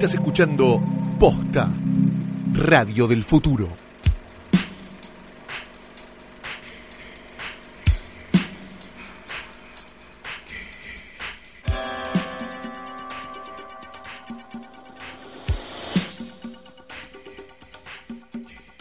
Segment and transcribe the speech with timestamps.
[0.00, 0.80] Estás escuchando
[1.18, 1.68] Posta,
[2.54, 3.68] Radio del Futuro.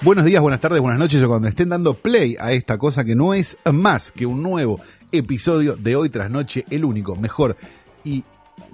[0.02, 3.16] Buenos días, buenas tardes, buenas noches, o cuando estén dando play a esta cosa que
[3.16, 4.80] no es más que un nuevo
[5.12, 7.58] episodio de Hoy tras Noche, el único, mejor
[8.06, 8.24] y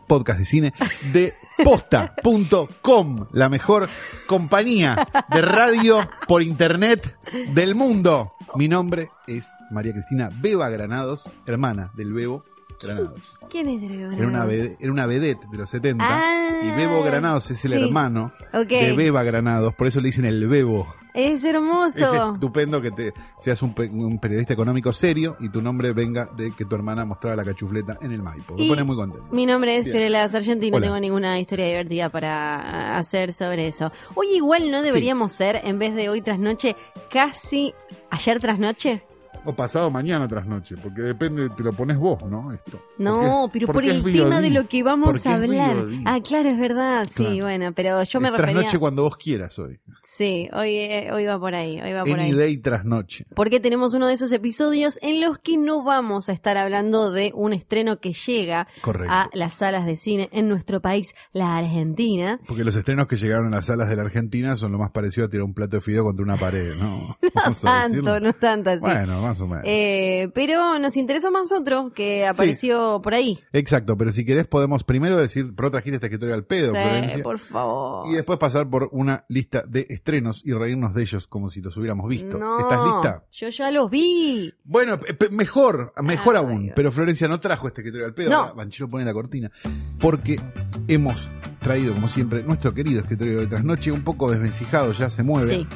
[0.07, 0.73] podcast de cine
[1.13, 1.33] de
[1.63, 3.89] posta.com, la mejor
[4.27, 7.17] compañía de radio por internet
[7.53, 8.33] del mundo.
[8.55, 12.43] Mi nombre es María Cristina Beba Granados, hermana del Bebo
[12.81, 13.37] Granados.
[13.49, 14.77] ¿Quién es el Bebo Era una, Granados?
[14.79, 17.77] era una vedette de los 70 Ah, y Bebo Granados es el sí.
[17.77, 20.93] hermano de Beba Granados, por eso le dicen el Bebo.
[21.15, 21.97] Es hermoso.
[22.13, 26.29] Es estupendo que te seas un, pe- un periodista económico serio y tu nombre venga
[26.35, 28.55] de que tu hermana mostraba la cachufleta en el Maipo.
[28.57, 29.25] Me pone muy contento.
[29.31, 29.85] Mi nombre es.
[29.85, 30.87] Fiorella Sargenti y no Hola.
[30.87, 33.91] tengo ninguna historia divertida para hacer sobre eso.
[34.15, 36.75] Hoy igual no deberíamos ser, en vez de hoy tras noche,
[37.09, 37.73] casi
[38.11, 39.03] ayer tras noche.
[39.45, 42.51] O pasado mañana tras noche, porque depende, te lo pones vos, ¿no?
[42.51, 42.81] Esto.
[42.97, 45.75] No, es- pero por el tema de lo que vamos a hablar.
[46.05, 47.07] Ah, claro, es verdad.
[47.15, 47.35] Sí, Claro.
[47.43, 48.53] bueno, pero yo me Es refería.
[48.55, 49.79] trasnoche cuando vos quieras hoy.
[50.03, 52.33] Sí, hoy, eh, hoy va por ahí, hoy va por Any ahí.
[52.33, 53.25] day trasnoche.
[53.35, 57.31] Porque tenemos uno de esos episodios en los que no vamos a estar hablando de
[57.35, 59.13] un estreno que llega Correcto.
[59.13, 62.39] a las salas de cine en nuestro país, la Argentina.
[62.47, 65.27] Porque los estrenos que llegaron a las salas de la Argentina son lo más parecido
[65.27, 67.15] a tirar un plato de fideo contra una pared, ¿no?
[67.35, 68.81] A Tanto, no tanto así.
[68.81, 69.63] Bueno, más o menos.
[69.67, 73.39] Eh, pero nos interesa más otro que apareció por ahí.
[73.53, 77.23] Exacto, pero si querés podemos primero decir, pero trajiste este escritorio al pedo, Sí, Florencia.
[77.23, 78.09] por favor.
[78.11, 81.75] Y después pasar por una lista de estrenos y reírnos de ellos como si los
[81.77, 82.37] hubiéramos visto.
[82.37, 83.23] No, ¿Estás lista?
[83.31, 84.53] Yo ya los vi.
[84.63, 84.99] Bueno,
[85.31, 86.63] mejor, mejor aún.
[86.63, 86.73] Dios.
[86.75, 88.29] Pero Florencia no trajo este escritorio al pedo.
[88.29, 88.55] No.
[88.55, 89.51] Banchero pone la cortina.
[89.99, 90.39] Porque
[90.87, 91.27] hemos
[91.61, 95.49] traído, como siempre, nuestro querido escritorio de trasnoche, un poco desvencijado, ya se mueve.
[95.49, 95.67] Sí.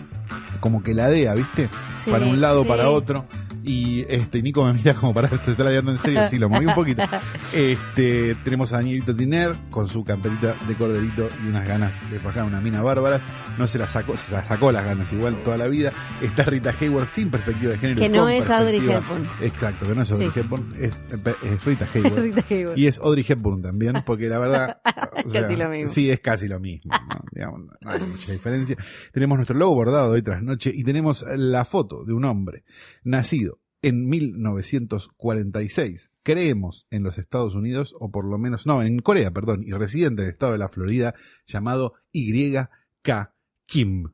[0.60, 1.70] Como que ladea, ¿viste?
[2.04, 2.68] Sí, para un lado, sí.
[2.68, 3.26] para otro.
[3.64, 6.66] Y este Nico me mira como para te está ladeando en serio, sí, lo moví
[6.66, 7.04] un poquito.
[7.54, 12.44] Este, tenemos a Danielito Tiner con su camperita de corderito y unas ganas de fajar
[12.44, 13.22] una mina bárbaras.
[13.58, 15.92] No se la sacó, se la sacó las ganas igual toda la vida.
[16.22, 18.02] Está Rita Hayward sin perspectiva de género.
[18.02, 19.28] Que no es Audrey Hepburn.
[19.42, 20.40] Exacto, que no es Audrey Sí.
[20.40, 21.02] Hepburn, es,
[21.44, 22.22] es Rita Hayward.
[22.22, 22.44] Rita.
[22.76, 24.78] Y es Audrey Hepburn también, porque la verdad.
[25.26, 25.92] o Casi lo mismo.
[25.92, 26.92] Sí, es casi lo mismo.
[26.94, 27.22] ¿no?
[27.32, 28.78] Digamos, no hay mucha diferencia.
[29.12, 32.64] Tenemos nuestro logo bordado hoy tras noche y tenemos la foto de un hombre
[33.04, 36.12] nacido en 1946.
[36.24, 40.22] Creemos en los Estados Unidos, o por lo menos, no, en Corea, perdón, y residente
[40.22, 43.34] en el estado de la Florida, llamado Y.K.
[43.66, 44.12] Kim.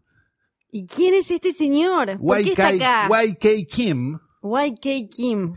[0.72, 2.20] ¿Y quién es este señor?
[2.20, 3.10] ¿Por qué está acá?
[3.24, 5.56] YK Kim YK Kim.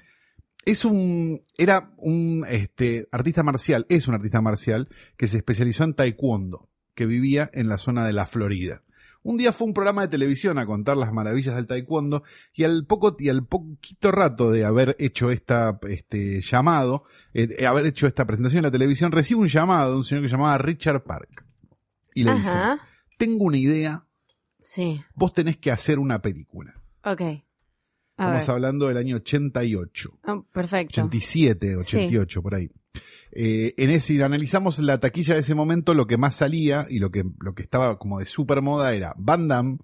[0.65, 5.95] es un era un este artista marcial, es un artista marcial que se especializó en
[5.95, 8.83] taekwondo, que vivía en la zona de la Florida.
[9.23, 12.23] Un día fue un programa de televisión a contar las maravillas del taekwondo
[12.55, 17.87] y al poco y al poquito rato de haber hecho esta este llamado, eh, haber
[17.87, 20.57] hecho esta presentación en la televisión, recibe un llamado de un señor que se llamaba
[20.59, 21.45] Richard Park
[22.15, 22.81] y le dice: Ajá.
[23.19, 24.07] "Tengo una idea,
[24.61, 25.01] Sí.
[25.15, 26.75] vos tenés que hacer una película."
[27.05, 27.21] Ok.
[27.21, 27.43] A
[28.25, 28.51] Estamos ver.
[28.51, 30.19] hablando del año 88.
[30.25, 31.01] Ah, perfecto.
[31.01, 32.69] 87, 88, por ahí.
[33.33, 37.11] Eh, en ese, analizamos la taquilla de ese momento, lo que más salía y lo
[37.11, 39.79] que, lo que estaba como de super moda era Van Damme,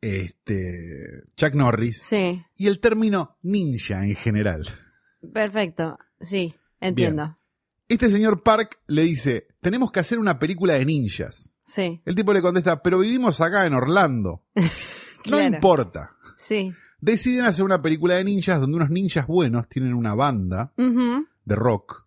[0.00, 2.42] este, Chuck Norris Sí.
[2.56, 4.66] y el término ninja en general.
[5.32, 5.98] Perfecto.
[6.20, 6.54] Sí.
[6.80, 7.38] Entiendo.
[7.88, 11.52] Este señor Park le dice, tenemos que hacer una película de ninjas.
[11.64, 12.00] Sí.
[12.04, 14.44] El tipo le contesta, pero vivimos acá en Orlando.
[15.28, 16.14] No importa.
[16.38, 16.72] Sí.
[17.00, 22.05] Deciden hacer una película de ninjas donde unos ninjas buenos tienen una banda de rock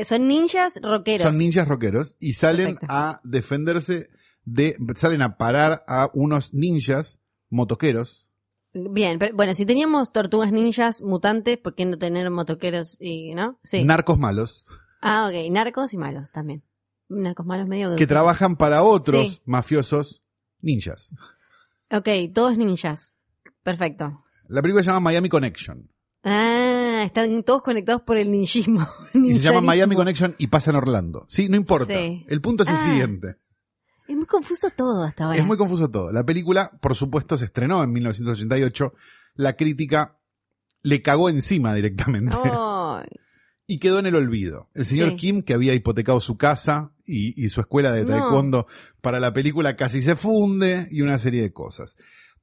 [0.00, 1.26] Eh, son ninjas rockeros.
[1.26, 2.86] Son ninjas rockeros y salen Perfecto.
[2.94, 4.10] a defenderse
[4.44, 7.20] de, salen a parar a unos ninjas
[7.50, 8.28] motoqueros.
[8.74, 13.58] Bien, pero bueno, si teníamos tortugas ninjas mutantes, ¿por qué no tener motoqueros y, no?
[13.64, 13.84] Sí.
[13.84, 14.64] narcos malos,
[15.02, 15.50] ah, ok.
[15.52, 16.62] Narcos y malos también.
[17.08, 19.40] Narcos malos medio que trabajan para otros Sí.
[19.44, 20.22] mafiosos
[20.62, 21.12] ninjas.
[21.90, 23.14] Ok, todos ninjas.
[23.62, 24.24] Perfecto.
[24.48, 25.90] La película se llama Miami Connection.
[26.24, 26.61] Ah,
[27.04, 28.86] están todos conectados por el ninjismo.
[29.14, 29.94] Y se llama Miami.
[29.96, 31.26] Connection y pasa en Orlando.
[31.28, 31.92] Sí, no importa.
[31.94, 32.24] Sí.
[32.28, 32.84] El punto es el Ah.
[32.84, 33.36] siguiente.
[34.08, 35.38] Es muy confuso todo hasta ahora.
[35.38, 36.12] Es muy confuso todo.
[36.12, 38.92] La película, por supuesto, se estrenó en 1988.
[39.34, 40.18] La crítica
[40.82, 42.34] le cagó encima directamente.
[42.42, 43.06] Ay,
[43.66, 44.68] y quedó en el olvido.
[44.74, 45.16] El señor Sí.
[45.16, 48.08] Kim, que había hipotecado su casa y, y su escuela de No.
[48.10, 48.66] taekwondo
[49.00, 51.96] para la película, casi se funde y una serie de cosas.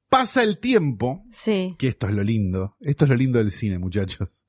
[0.08, 1.76] Pasa el tiempo, sí.
[1.78, 4.39] que esto es lo lindo, esto es lo lindo del cine, muchachos.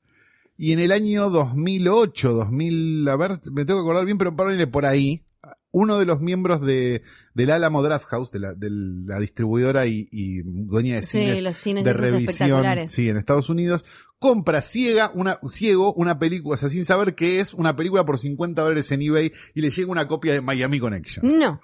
[0.63, 4.67] Y en el año 2008, 2000, a ver, me tengo que acordar bien, pero párale
[4.67, 5.25] por ahí,
[5.71, 7.01] uno de los miembros de,
[7.33, 11.41] del Alamo Draft House, de la, de la distribuidora y, y dueña de Sí, cines,
[11.41, 13.85] los cines de revisión, sí, en Estados Unidos,
[14.19, 18.19] compra ciega una, ciego una película, o sea, sin saber qué es, una película por
[18.19, 21.39] 50 dólares en eBay y le llega una copia de Miami Connection.
[21.39, 21.59] No,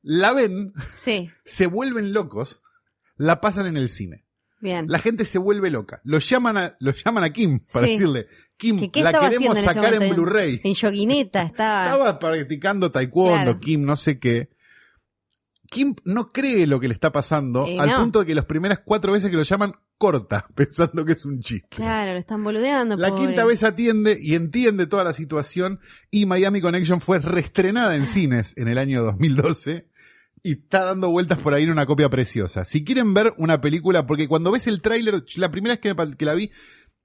[0.00, 2.62] La ven, sí, se vuelven locos,
[3.18, 4.24] la pasan en el cine.
[4.60, 4.86] Bien.
[4.88, 6.00] La gente se vuelve loca.
[6.04, 7.92] Lo llaman a, lo llaman a Kim para Sí.
[7.92, 8.26] decirle,
[8.56, 10.14] Kim, ¿Qué- qué la queremos en sacar en?
[10.14, 10.60] Blu-ray.
[10.64, 11.84] En yoguineta estaba.
[11.92, 13.60] Estaba practicando taekwondo, Claro.
[13.60, 14.50] Kim, no sé qué.
[15.70, 17.96] Kim no cree lo que le está pasando, Eh, al no.
[18.00, 21.40] punto de que las primeras cuatro veces que lo llaman, corta, pensando que es un
[21.40, 21.68] chiste.
[21.76, 22.96] Claro, lo están boludeando.
[22.96, 23.26] La pobre.
[23.26, 25.80] quinta vez atiende y entiende toda la situación
[26.10, 29.87] y Miami Connection fue reestrenada en cines en el año 2012
[30.42, 32.64] y está dando vueltas por ahí en una copia preciosa.
[32.64, 36.34] Si quieren ver una película, porque cuando ves el tráiler, la primera vez que, la
[36.34, 36.50] vi,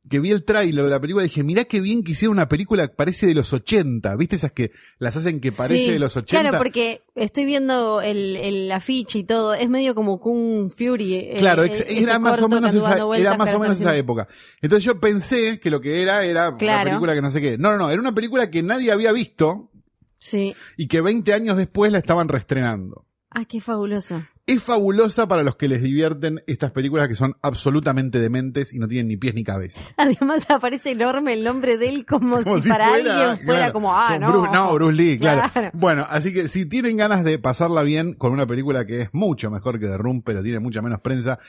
[0.10, 2.88] que vi el tráiler de la película, dije, mirá qué bien que hicieron una película
[2.88, 4.16] que parece de los 80.
[4.18, 6.42] ¿Viste esas que las hacen que parece Sí, de los 80?
[6.42, 9.54] Claro, porque estoy viendo el, el afiche y todo.
[9.54, 11.14] Es medio como Kung Fury.
[11.16, 13.80] eh, Claro, eh, era más o menos esa, dando vueltas, era más que o menos
[13.80, 14.28] ahora esa época.
[14.62, 17.58] Entonces yo pensé que lo que era era una película que no sé qué.
[17.58, 19.72] No, no, no, era una película que nadie había visto
[20.20, 20.54] Sí.
[20.78, 23.06] y que 20 años después la estaban reestrenando.
[23.36, 24.22] Ah, qué fabuloso.
[24.46, 28.88] Es fabulosa para los que les divierten estas películas que son absolutamente dementes y no
[28.88, 29.82] tienen ni pies ni cabeza.
[29.98, 33.96] Además aparece enorme el nombre de él como, Como si, para alguien fuera claro, como,
[33.96, 34.28] ah, no.
[34.32, 35.50] Bruce, no, Bruce Lee, claro.
[35.52, 35.72] Claro.
[35.74, 39.50] Bueno, así que si tienen ganas de pasarla bien con una película que es mucho
[39.50, 41.40] mejor que The Room, pero tiene mucha menos prensa,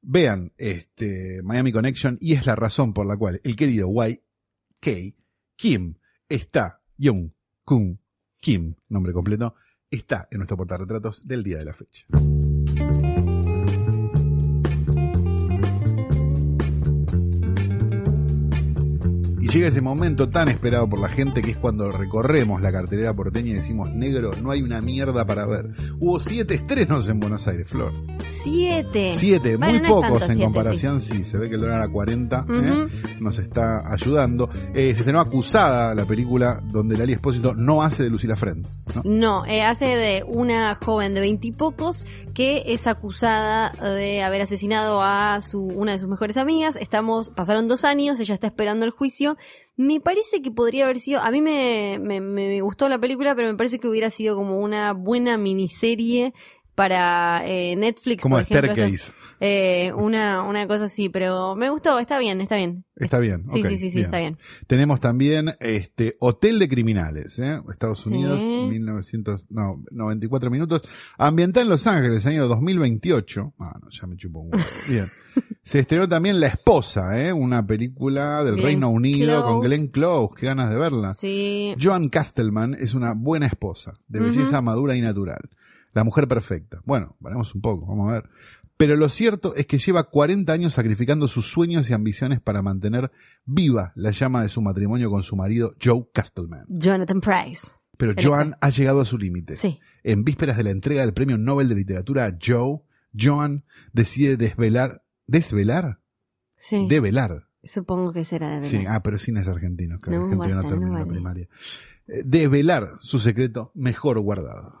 [0.00, 5.14] vean este Miami Connection y es la razón por la cual el querido YK
[5.56, 5.94] Kim
[6.28, 7.30] está, Young
[7.64, 8.00] Kun
[8.40, 9.54] Kim, nombre completo,
[9.92, 12.04] está en nuestro portarretratos del día de la fecha.
[19.52, 23.50] Llega ese momento tan esperado por la gente que es cuando recorremos la cartelera porteña
[23.50, 25.70] y decimos, negro, no hay una mierda para ver.
[25.98, 27.92] Hubo siete estrenos en Buenos Aires, Flor.
[28.42, 29.12] Siete.
[29.14, 31.22] Siete, Bueno, muy no pocos en siete, comparación, sí.
[31.22, 32.88] se ve que el dólar a 40 ¿eh?
[33.20, 34.48] Nos está ayudando.
[34.74, 38.66] Eh, se estrenó Acusada, la película donde Lali Espósito no hace de Lucila Friend.
[38.94, 39.02] ¿no?
[39.04, 45.40] No, eh, hace de una joven de veintipocos que es acusada de haber asesinado a
[45.42, 46.76] su una de sus mejores amigas.
[46.76, 49.36] Estamos, pasaron dos años, ella está esperando el juicio.
[49.76, 53.48] Me parece que podría haber sido, a mí me, me, me gustó la película, pero
[53.48, 56.34] me parece que hubiera sido como una buena miniserie
[56.74, 58.22] para eh, Netflix.
[58.22, 58.94] Como por ejemplo, Staircase.
[58.96, 62.84] estas- eh, una, una cosa así, pero me gustó, está bien, está bien.
[62.94, 63.48] Está bien.
[63.48, 64.38] Sí, ok, sí, sí, sí, está bien.
[64.68, 67.60] Tenemos también este Hotel de Criminales, ¿eh?
[67.68, 68.10] Estados Sí.
[68.10, 70.82] Unidos, 1900, no, 94 minutos.
[71.18, 73.54] Ambientada en Los Ángeles, año 2028.
[73.58, 74.64] Ah, no, ya me chupo un huevo.
[74.88, 75.06] Bien.
[75.62, 77.32] Se estrenó también La Esposa, ¿eh?
[77.32, 79.60] Una película del Glenn Reino Unido con.
[79.60, 80.34] Glenn Close.
[80.36, 81.14] Qué ganas de verla.
[81.14, 85.40] Sí, Joan Castleman es una buena esposa, de belleza madura y natural.
[85.92, 86.80] La mujer perfecta.
[86.84, 88.30] Bueno, paremos un poco, vamos a ver.
[88.76, 93.12] Pero lo cierto es que lleva 40 años sacrificando sus sueños y ambiciones para mantener
[93.44, 96.64] viva la llama de su matrimonio con su marido Joe Castleman.
[96.68, 97.68] Jonathan Price.
[97.96, 99.54] Pero Joan ha llegado a su límite.
[99.54, 99.78] Sí.
[100.02, 102.80] En vísperas de la entrega del Premio Nobel de Literatura a Joe,
[103.16, 106.00] Joan decide desvelar, desvelar,
[106.56, 106.86] Sí.
[106.88, 107.48] develar.
[107.64, 108.68] Supongo que será de verdad.
[108.70, 111.48] Sí, ah, pero sin es argentino, No, que no basta, no terminó la primaria.
[112.08, 114.78] Eh, Develar su secreto mejor guardado.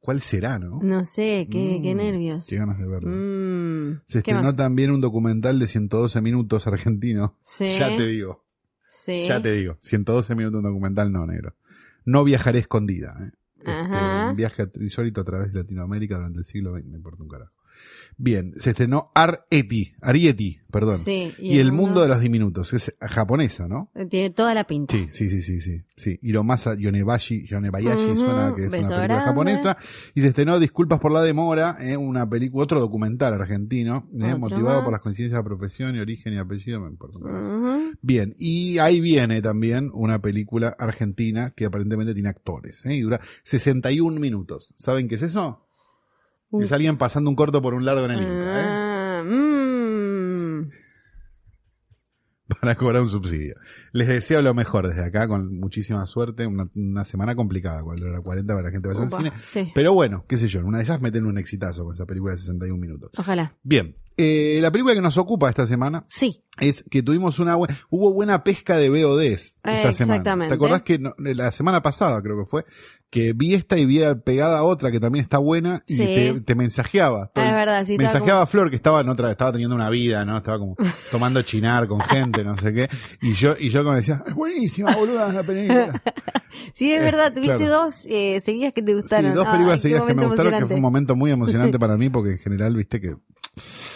[0.00, 0.80] ¿Cuál será, no?
[0.82, 2.46] No sé, qué, qué Mm, nervios.
[2.48, 3.08] Qué ganas de verlo.
[3.08, 4.56] Mm, Se ¿qué estrenó más?
[4.56, 7.38] también un documental de 112 minutos argentino.
[7.42, 8.44] Sí, Ya te digo,
[8.88, 9.24] sí.
[9.28, 9.76] ya te digo.
[9.80, 11.54] 112 minutos un documental, no, negro.
[12.04, 13.16] No viajaré escondida.
[13.20, 13.30] ¿eh?
[13.58, 14.26] Este, Ajá.
[14.30, 17.52] un viaje insólito a través de Latinoamérica durante el siglo XX, me importa un carajo.
[18.16, 20.98] Bien, se estrenó Ar-Eti, Arieti, perdón.
[20.98, 23.90] Sí, y, el mundo de los diminutos, es japonesa, ¿no?
[24.08, 24.96] Tiene toda la pinta.
[24.96, 25.82] Sí, sí, sí, sí, sí.
[25.96, 26.18] sí.
[26.22, 29.24] Hiromasa Yonebashi, Yonebayashi Ujú, suena que es una película grande.
[29.24, 29.76] japonesa.
[30.14, 34.76] Y se estrenó Disculpas por la demora, eh, una película, otro documental argentino, eh, motivado
[34.76, 34.84] más.
[34.84, 37.18] por las coincidencias de profesión y origen y apellido, me importa.
[38.00, 43.20] Bien, y ahí viene también una película argentina que aparentemente tiene actores, eh, y dura
[43.42, 44.74] 61 minutos.
[44.76, 45.66] ¿Saben qué es eso?
[46.52, 46.62] Uh.
[46.62, 48.64] Es alguien pasando un corto por un largo en el Inca, ¿eh?
[48.64, 50.70] Ah, mm.
[52.60, 53.54] para cobrar un subsidio.
[53.92, 56.46] Les deseo lo mejor desde acá, con muchísima suerte.
[56.46, 59.32] Una, una semana complicada, con hora 40 para la gente vaya al Upa, cine.
[59.44, 59.72] sí.
[59.74, 62.34] Pero bueno, qué sé yo, en una de esas meten un exitazo con esa película
[62.34, 63.10] de 61 minutos.
[63.16, 63.56] Ojalá.
[63.62, 67.76] Bien, eh, la película que nos ocupa esta semana Sí, es que tuvimos una buena,
[67.90, 70.16] hubo buena pesca de VODs esta Eh, semana.
[70.16, 70.48] exactamente.
[70.50, 72.64] ¿Te acordás que no- la semana pasada creo que fue?
[73.10, 76.04] Que vi esta y vi pegada a otra que también está buena y Sí.
[76.06, 77.30] te, te mensajeaba.
[77.34, 80.38] Es verdad, sí, mensajeaba a Flor que estaba en otra, estaba teniendo una vida, ¿no?
[80.38, 80.76] Estaba como
[81.10, 82.88] tomando chinar con gente, no sé qué.
[83.20, 86.00] Y yo, y yo como decía, es buenísima, boluda, la película.
[86.74, 87.70] Sí, es Eh, verdad, tuviste claro.
[87.84, 89.34] dos eh, seguidas que te Sí, gustaron.
[89.34, 92.08] dos Ay, películas seguidas que me gustaron, que fue un momento muy emocionante para mí,
[92.10, 93.16] porque en general, viste que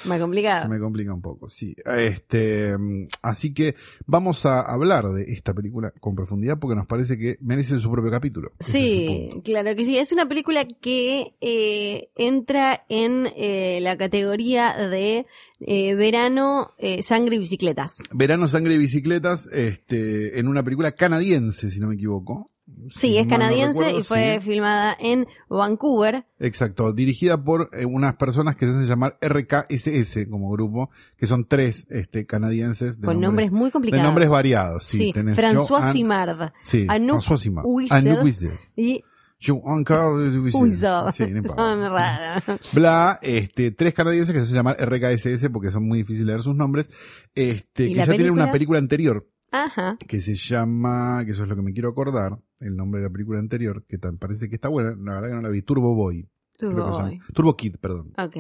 [0.07, 0.63] Más complicado.
[0.63, 1.49] se me complica un poco.
[1.49, 1.75] Sí.
[1.85, 3.75] Este, mm, así que
[4.07, 8.11] vamos a hablar de esta película con profundidad, porque nos parece que merece su propio
[8.11, 8.53] capítulo.
[8.59, 9.99] Es Sí, claro que sí.
[9.99, 15.27] Es una película que eh, entra en eh, la categoría de
[15.61, 17.97] eh, verano, eh, sangre y bicicletas.
[18.13, 22.51] Verano, sangre y bicicletas, este, en una película canadiense, si no me equivoco.
[22.91, 24.47] Sí, Si es mal no canadiense recuerdo, y fue sí.
[24.51, 26.27] filmada en Vancouver.
[26.41, 31.47] Exacto, dirigida por eh, unas personas que se hacen llamar RKSS como grupo, que son
[31.47, 33.01] tres este, canadienses.
[33.01, 34.05] De Con nombres muy de complicados.
[34.05, 34.85] nombres variados.
[34.85, 36.51] Sí, Sí, tenés François Simard.
[36.63, 37.63] Sí, Anouk François.
[37.91, 38.53] Anouk Wiesel.
[38.77, 39.05] Y
[39.49, 40.63] Wiesel.
[40.63, 41.13] Uiso.
[41.13, 41.55] Sí, no.
[41.55, 42.43] Son raras.
[42.73, 46.43] Bla, este, tres canadienses que se hacen llamar RKSS porque son muy difíciles de leer
[46.43, 46.89] sus nombres,
[47.35, 48.53] este, ¿Y que ya tienen una película?
[48.53, 49.97] película anterior Ajá.
[50.07, 53.13] que se llama, que eso es lo que me quiero acordar, el nombre de la
[53.13, 55.95] película anterior, que tan, parece que está buena, la verdad que no la vi, Turbo
[55.95, 56.29] Boy.
[56.61, 57.21] Boy.
[57.35, 58.15] Turbo Kid, perdón.
[58.19, 58.37] Ok.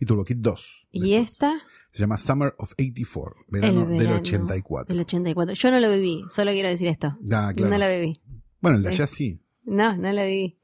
[0.00, 0.86] Y Turbo Kid 2.
[0.92, 1.30] ¿Y después.
[1.30, 1.62] esta?
[1.90, 4.94] Se llama Summer of 84, verano, El del verano 84.
[4.94, 5.54] Del 84.
[5.54, 7.18] Yo no lo viví, solo quiero decir esto.
[7.30, 7.70] Ah, claro.
[7.70, 8.14] No la viví.
[8.60, 9.40] Bueno, el de allá sí.
[9.64, 10.58] No, no la viví.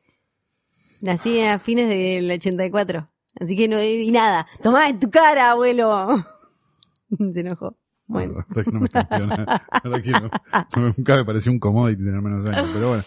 [1.02, 3.10] Nací a fines del 84.
[3.40, 4.46] Así que no viví nada.
[4.62, 6.16] Tomá en tu cara, abuelo.
[7.32, 7.76] Se enojó.
[8.10, 8.44] Bueno.
[8.54, 12.88] Que no me verdad que no- nunca me pareció un commodity tener menos años, pero
[12.88, 13.02] bueno.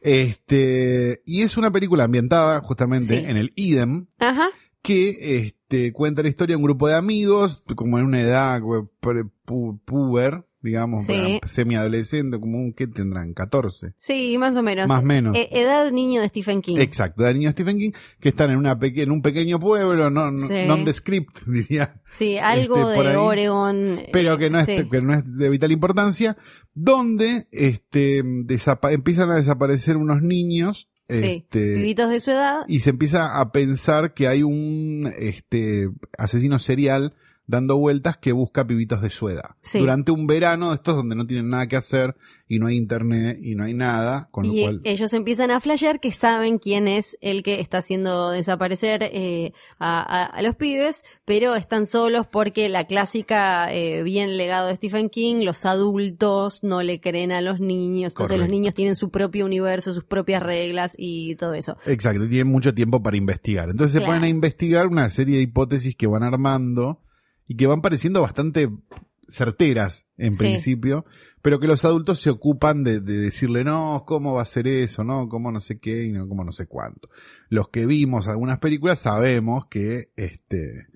[0.00, 3.24] Este, y es una película ambientada justamente Sí.
[3.30, 4.48] en el idem, Ajá.
[4.82, 8.60] que este, cuenta la historia de un grupo de amigos, como en una edad
[9.00, 11.40] pre- pu- puber, digamos, Sí.
[11.46, 13.34] semiadolescente, como un, ¿qué tendrán?
[13.34, 13.92] 14.
[13.96, 14.86] Sí, más o menos.
[14.88, 15.36] Más o menos.
[15.36, 16.76] E- edad niño de Stephen King.
[16.78, 20.30] Exacto, de niño Stephen King, que están en, una peque- en un pequeño pueblo, no,
[20.30, 20.64] no, Sí.
[20.66, 23.16] nondescript, diría, sí, algo este, de.
[23.16, 24.00] Oregon.
[24.12, 24.76] pero que no, es, Sí.
[24.90, 26.36] que no es de vital importancia,
[26.74, 32.64] donde este, empiezan a desaparecer unos niños, Sí, este, pibitos de su edad.
[32.68, 37.14] y se empieza a pensar que hay un este, asesino serial
[37.48, 39.56] dando vueltas que busca pibitos de su edad.
[39.62, 39.78] Sí.
[39.80, 42.14] Durante un verano, estos donde no tienen nada que hacer
[42.46, 44.80] y no hay internet y no hay nada, con lo Y cual...
[44.84, 50.00] ellos empiezan a flashear que saben quién es el que está haciendo desaparecer eh, a,
[50.00, 55.08] a- a los pibes, pero están solos porque la clásica eh, bien legado de Stephen
[55.08, 59.46] King, los adultos no le creen a los niños, entonces los niños tienen su propio
[59.46, 61.76] universo, sus propias reglas y todo eso.
[61.86, 63.70] Exacto, tienen mucho tiempo para investigar.
[63.70, 67.00] Entonces se ponen a investigar una serie de hipótesis que van armando
[67.48, 68.70] y que van pareciendo bastante
[69.26, 70.38] certeras en Sí.
[70.40, 71.04] principio,
[71.42, 75.04] pero que los adultos se ocupan de, de decirle, no, ¿cómo va a ser eso?
[75.04, 76.04] No, ¿cómo no sé qué?
[76.04, 77.08] Y no, ¿cómo no sé cuánto?
[77.50, 80.86] Los que vimos algunas películas sabemos que, este,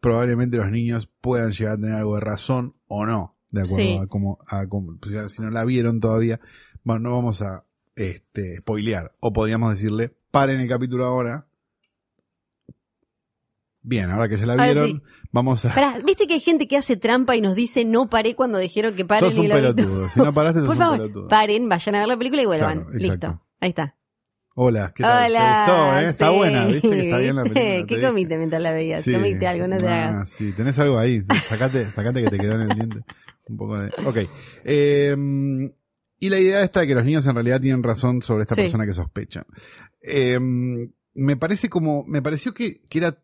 [0.00, 3.98] probablemente los niños puedan llegar a tener algo de razón o no, de acuerdo Sí.
[4.02, 6.40] a cómo, a cómo, si no la vieron todavía,
[6.84, 7.64] bueno, no vamos a,
[7.96, 11.46] este, spoilear, o podríamos decirle, paren el capítulo ahora.
[13.82, 15.02] Bien, ahora que ya la vieron, sí.
[15.32, 15.74] vamos a...
[15.74, 18.94] Pará, ¿viste que hay gente que hace trampa y nos dice no paré cuando dijeron
[18.94, 20.08] que paren Sos un pelotudo.
[20.10, 21.28] Si no paraste, sos Por un favor, pelotudo.
[21.28, 22.84] paren, vayan a ver la película y vuelvan.
[22.84, 22.98] Claro.
[22.98, 23.96] Listo, ahí está.
[24.54, 25.30] Hola, ¿qué tal?
[25.30, 25.64] Hola.
[25.64, 26.08] ¿Te gustó, eh?
[26.10, 26.90] Está buena, ¿viste?
[26.90, 27.86] Que está bien la película.
[27.86, 29.04] ¿Qué comiste mientras la veías?
[29.04, 29.12] Sí.
[29.14, 30.28] Comiste algo, no te Ah, hagas.
[30.30, 31.22] Sí, tenés algo ahí.
[31.48, 32.98] Sacate, sacate que te quedó en el diente.
[33.48, 33.88] Un poco de.
[34.04, 34.28] Ok.
[34.64, 35.16] Eh,
[36.18, 38.84] y la idea está de que los niños en realidad tienen razón sobre esta persona
[38.84, 39.44] que sospechan.
[40.02, 40.38] Eh,
[41.14, 42.04] me parece como.
[42.06, 43.16] Me pareció que, que era.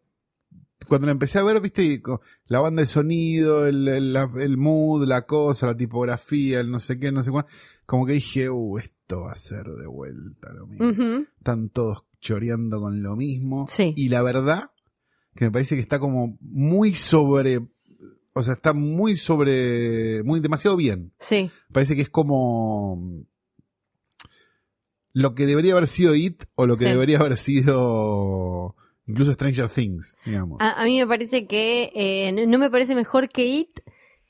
[0.88, 2.02] Cuando la empecé a ver, viste,
[2.47, 7.11] la banda de sonido, el, el, mood, la cosa, la tipografía, el no sé qué,
[7.11, 7.47] no sé cuál.
[7.87, 12.80] Como que dije, uh, esto va a ser de vuelta lo mismo están todos choreando
[12.80, 13.66] con lo mismo.
[13.68, 13.95] Sí.
[13.97, 14.71] Y la verdad,
[15.35, 17.61] que me parece que está como muy sobre,
[18.35, 21.12] o sea, está muy sobre, muy demasiado bien.
[21.21, 23.25] Sí, Parece que es como
[25.12, 26.90] lo que debería haber sido It o lo que Sí.
[26.90, 30.60] debería haber sido incluso Stranger Things, digamos.
[30.60, 33.80] a, a mí me parece que eh, no, me parece mejor que It,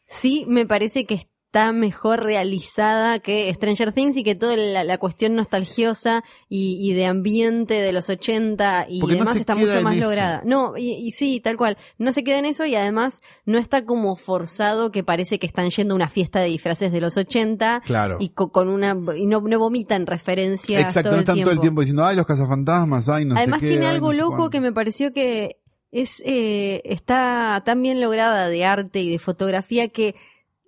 [0.07, 4.99] sí me parece que está mejor realizada que Stranger Things y que toda la, la
[4.99, 9.97] cuestión nostalgiosa y, y de ambiente de los 80 y Porque demás está mucho más
[9.97, 10.05] eso.
[10.05, 10.43] lograda.
[10.45, 11.79] No, y, y sí, tal cual.
[11.97, 15.71] No se queda en eso y además no está como forzado que parece que están
[15.71, 18.19] yendo a una fiesta de disfraces de los 80 Claro.
[18.21, 21.61] y co- con una y no, no vomitan referencias Exacto, todo no están todo el
[21.61, 23.71] tiempo diciendo, ay, los cazafantasmas, ay, no Además sé qué.
[23.73, 24.51] tiene ay, algo no loco cuánto".
[24.51, 25.57] que me pareció que
[25.91, 30.15] es eh, está tan bien lograda de arte y de fotografía que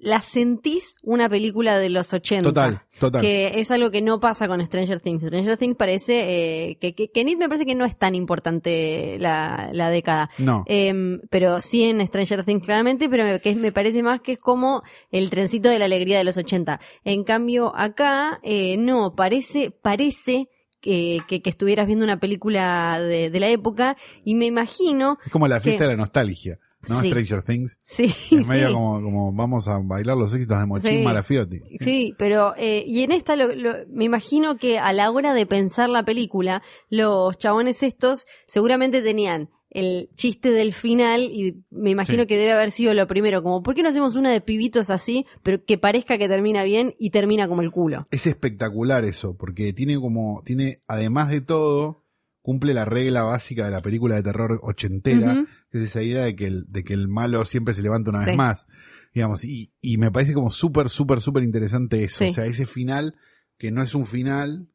[0.01, 2.45] la sentís una película de los 80.
[2.45, 3.21] Total, total.
[3.21, 5.23] Que es algo que no pasa con Stranger Things.
[5.23, 9.71] Stranger Things parece eh, que, que, que me parece que no es tan importante la,
[9.73, 10.31] la década.
[10.39, 10.65] No.
[10.67, 14.39] Em, pero sí en Stranger Things claramente, pero me, que me parece más que es
[14.39, 16.81] como el trencito de la alegría de los 80.
[17.05, 20.49] En cambio, acá, eh, no, parece, parece
[20.81, 25.33] que, que, que estuvieras viendo una película de, de la época y me imagino, Es
[25.33, 26.57] como la fiesta que- de la nostalgia,
[26.89, 27.01] ¿no?
[27.01, 27.09] Sí.
[27.09, 27.79] Stranger Things.
[27.85, 28.75] sí, Es medio sí.
[28.75, 31.03] como, como vamos a bailar los éxitos de Mochín Sí.
[31.03, 31.61] Marafiotti.
[31.81, 35.47] Sí, pero eh, y en esta lo- lo- me imagino que a la hora de
[35.47, 42.27] pensar la película, los chabones estos seguramente tenían el chiste del final y me imagino
[42.27, 45.27] que debe haber sido lo primero, como ¿por qué no hacemos una de pibitos así,
[45.43, 48.07] pero que parezca que termina bien y termina como el culo?
[48.11, 52.07] Es espectacular eso, porque tiene como, tiene, además de todo,
[52.41, 56.35] cumple la regla básica de la película de terror ochentera, que es esa idea de
[56.37, 58.27] que el, de que el malo siempre se levanta una Sí.
[58.31, 58.67] vez más.
[59.15, 62.25] Digamos, y, y me parece como súper, súper, súper interesante eso.
[62.25, 62.31] Sí.
[62.31, 63.17] O sea, ese final
[63.59, 64.69] que no es un final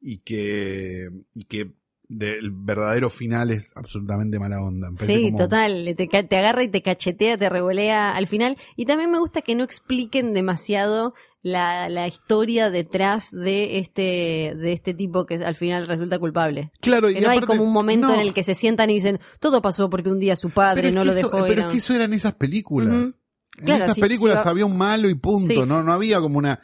[0.00, 1.72] y que, y que
[2.08, 4.90] del verdadero final es absolutamente mala onda.
[4.96, 8.56] Sí, como- total, te, te agarra y te cachetea, te revolea al final.
[8.76, 14.72] Y también me gusta que no expliquen demasiado la, la historia detrás de este, de
[14.72, 16.70] este tipo que al final resulta culpable.
[16.80, 19.18] Claro, y no hay como un momento no, en el que se sientan y dicen,
[19.40, 21.44] todo pasó porque un día su padre no lo eso- dejó.
[21.46, 22.88] Pero es que eso eran esas películas.
[22.94, 23.14] Ujú.
[23.58, 25.58] En Claro, esas sí, películas sí, había un malo y punto, Sí.
[25.66, 26.60] no, no había como una,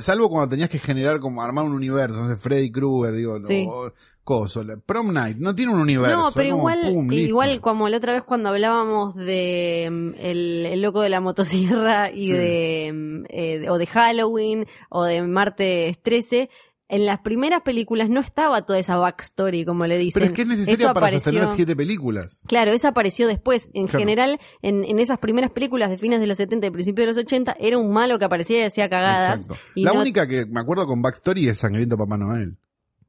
[0.00, 3.66] salvo cuando tenías que generar como armar un universo, no sé, Freddy Krueger, digo, Sí.
[3.68, 3.92] o
[4.24, 6.16] coso, Prom Night, no tiene un universo.
[6.16, 10.08] No, pero es como, igual, pum, igual como la otra vez cuando hablábamos de mm,
[10.20, 12.32] el, el loco de la motosierra y Sí.
[12.32, 16.50] de, mm, eh, o de Halloween o de Martes 13,
[16.88, 20.20] en las primeras películas no estaba toda esa backstory como le dicen.
[20.20, 22.42] Pero es que es necesario Eso para apareció- sostener siete películas.
[22.46, 23.70] Claro, esa apareció después.
[23.72, 23.98] En Claro.
[24.00, 27.16] general, en, en esas primeras películas de fines de los 70 y principios de los
[27.24, 29.46] 80, era un malo que aparecía y hacía cagadas.
[29.46, 29.62] Exacto.
[29.74, 32.58] Y La no- única que me acuerdo con backstory es Sangriento Papá Noel,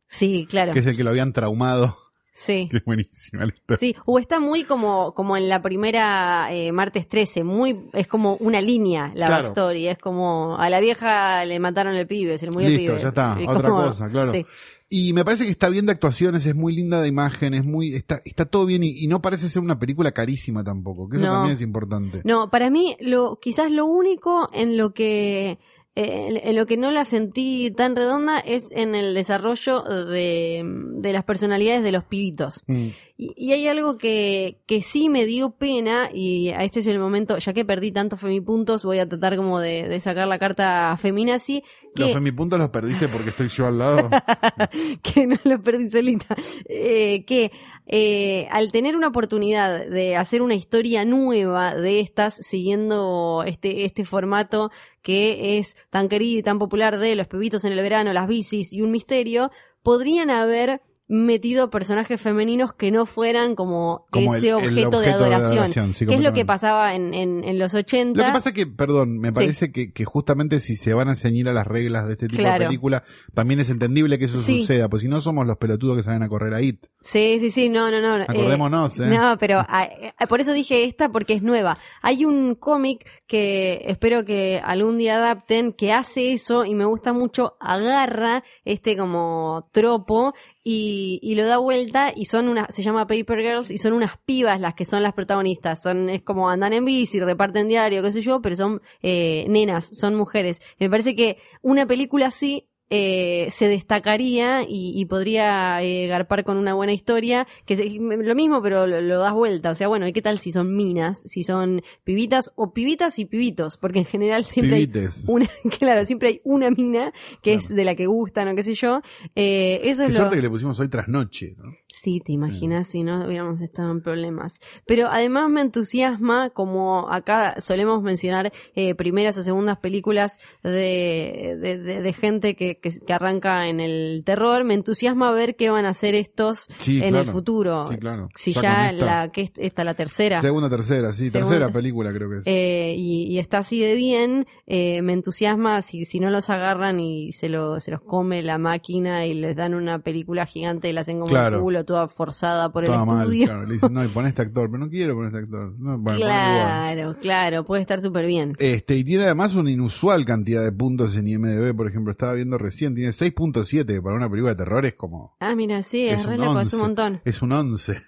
[0.07, 0.73] Sí, claro.
[0.73, 1.97] que es el que lo habían traumado,
[2.35, 2.67] Sí.
[2.71, 3.77] que es buenísima la historia.
[3.77, 8.35] Sí, o está muy como, como en la primera eh, martes 13, muy, es como
[8.37, 9.43] una línea la Claro.
[9.43, 12.87] backstory, es como a la vieja le mataron el pibe, se le murió Listo, el
[12.89, 13.01] pibe.
[13.01, 14.31] ya está, Y otra como- cosa, claro.
[14.31, 14.45] Sí.
[14.89, 17.95] Y me parece que está bien de actuaciones, es muy linda de imagen, es muy,
[17.95, 21.25] está, está todo bien y, y no parece ser una película carísima tampoco, que eso
[21.25, 21.31] No.
[21.33, 22.21] también es importante.
[22.25, 25.57] No, para mí, lo, quizás lo único en lo que,
[25.95, 31.13] eh, en, lo que no la sentí tan redonda es en el desarrollo de, de
[31.13, 32.63] las personalidades de los pibitos.
[32.65, 32.87] Mm.
[33.15, 36.97] Y, y hay algo que, que sí me dio pena, y a este es el
[36.97, 40.97] momento, ya que perdí tantos femipuntos, voy a tratar como de, de sacar la carta
[40.99, 41.63] feminazi,
[41.95, 44.09] Los que, femipuntos los perdiste porque estoy yo al lado.
[45.03, 47.51] que no lo perdí solita, eh, que
[47.85, 54.05] eh, al tener una oportunidad de hacer una historia nueva de estas, siguiendo este, este
[54.05, 58.27] formato que es tan querido y tan popular de los pebitos en el verano, las
[58.27, 64.49] bicis y un misterio, podrían haber metido personajes femeninos que no fueran como, Como ese
[64.49, 67.59] el- el objeto, de de adoración, sí, que es lo que pasaba en, en, en
[67.59, 68.17] los 80.
[68.19, 71.15] Lo que pasa es que, perdón, me parece que, que justamente si se van a
[71.15, 72.59] ceñir a las reglas de este tipo Claro.
[72.63, 74.61] de película, también es entendible que eso Sí.
[74.61, 76.85] suceda, pues si no somos los pelotudos que salen a correr a IT.
[77.01, 78.17] Sí, sí, sí, no, no, no.
[78.23, 79.07] eh, Acordémonos, ¿eh?
[79.07, 81.77] No, pero ah, eh, por eso dije esta porque es nueva.
[82.01, 87.11] Hay un cómic que espero que algún día adapten que hace eso y me gusta
[87.11, 90.33] mucho, agarra este como tropo
[90.63, 94.17] y, y lo da vuelta y son unas, se llama Paper Girls y son unas
[94.25, 95.81] pibas las que son las protagonistas.
[95.81, 99.89] Son, es como andan en bici, reparten diario, qué sé yo, pero son eh, nenas,
[99.93, 100.61] son mujeres.
[100.79, 106.57] Me parece que una película así eh, se destacaría y, y podría eh, garpar con
[106.57, 109.71] una buena historia, que es lo mismo, pero lo, lo das vuelta.
[109.71, 111.21] O sea, bueno, ¿y qué tal si son minas?
[111.25, 115.25] Si son pibitas o pibitas y pibitos, porque en general siempre Pibites.
[115.27, 117.59] hay una, claro, siempre hay una mina que Claro.
[117.59, 119.01] es de la que gustan o qué sé yo.
[119.35, 120.17] Eh, eso Qué es lo...
[120.19, 121.73] suerte que le pusimos hoy trasnoche, ¿no?
[122.03, 124.59] Sí, te imaginas si no hubiéramos estado en problemas.
[124.85, 131.77] Pero además me entusiasma, como acá solemos mencionar eh, primeras o segundas películas de, de,
[131.77, 135.85] de- de gente que, que, que arranca en el terror, me entusiasma ver qué van
[135.85, 137.23] a hacer estos Sí, en claro.
[137.23, 137.87] el futuro.
[137.89, 138.27] Sí, claro.
[138.35, 140.41] Si Ya ya con esta- la que es esta la tercera.
[140.41, 141.55] Segunda, tercera, sí, Segunda.
[141.57, 142.41] tercera película creo que es.
[142.45, 146.99] eh, y, y está así de bien, eh, me entusiasma si, si no los agarran
[146.99, 150.91] y se, lo, se los come la máquina y les dan una película gigante y
[150.93, 151.57] la hacen como Claro.
[151.57, 153.45] el culo, toda forzada por el mal, estudio.
[153.45, 153.67] claro.
[153.67, 155.75] Le dicen, no, y pon este actor, pero no quiero poner este actor.
[155.77, 156.19] No, bueno.
[156.19, 158.55] Claro, claro, puede estar súper bien.
[158.57, 162.57] Este, y tiene además una inusual cantidad de puntos en IMDB, por ejemplo, estaba viendo
[162.57, 165.37] recién, tiene 6.7 para una película de terror, es como...
[165.39, 167.21] Ah, mira, sí, es, re un loco, es 11, un montón.
[167.25, 168.01] Es un 11.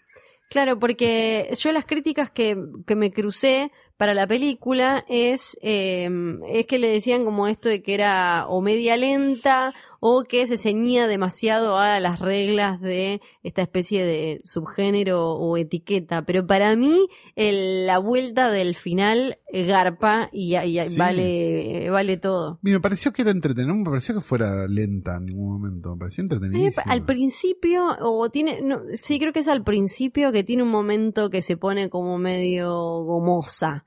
[0.50, 6.10] Claro, porque yo las críticas que, que me crucé para la película es, eh,
[6.48, 9.74] es que le decían como esto de que era o media lenta
[10.08, 16.24] o que se ceñía demasiado a las reglas de esta especie de subgénero o etiqueta.
[16.28, 20.98] Pero para mí el- la vuelta del final eh, garpa y, y- y Sí.
[20.98, 22.60] vale, vale todo.
[22.64, 25.94] Y me pareció que era entretenido, no me pareció que fuera lenta en ningún momento,
[25.94, 26.84] me pareció Eh, entretenidísima.
[26.86, 31.30] Al principio, o tiene, no, sí creo que es al principio que tiene un momento
[31.32, 32.70] que se pone como medio
[33.04, 33.86] gomosa.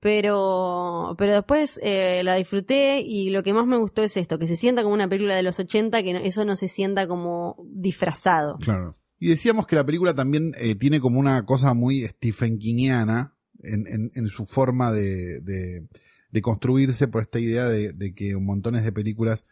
[0.00, 4.46] Pero, pero después eh, la disfruté y lo que más me gustó es esto, que
[4.48, 7.56] se sienta como una película de los 80, que no- eso no se sienta como
[7.70, 8.56] disfrazado.
[8.58, 8.96] Claro.
[9.18, 13.86] Y decíamos que la película también eh, tiene como una cosa muy Stephen Kingiana en,
[13.86, 15.86] en, en su forma de, de,
[16.30, 19.44] de construirse por esta idea de, de que montones de películas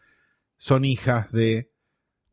[0.57, 1.71] son hijas de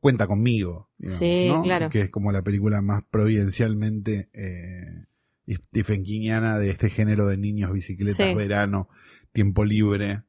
[0.01, 0.91] Cuenta conmigo.
[0.99, 1.63] digamos, Sí, ¿no?
[1.63, 1.91] claro.
[1.91, 5.05] Que es como la película más providencialmente eh,
[5.49, 8.35] Stephen Kingiana de este género de niños, bicicletas, Sí.
[8.35, 8.89] verano,
[9.33, 10.23] tiempo libre,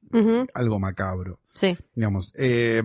[0.54, 2.32] algo macabro sí, digamos.
[2.38, 2.82] Eh,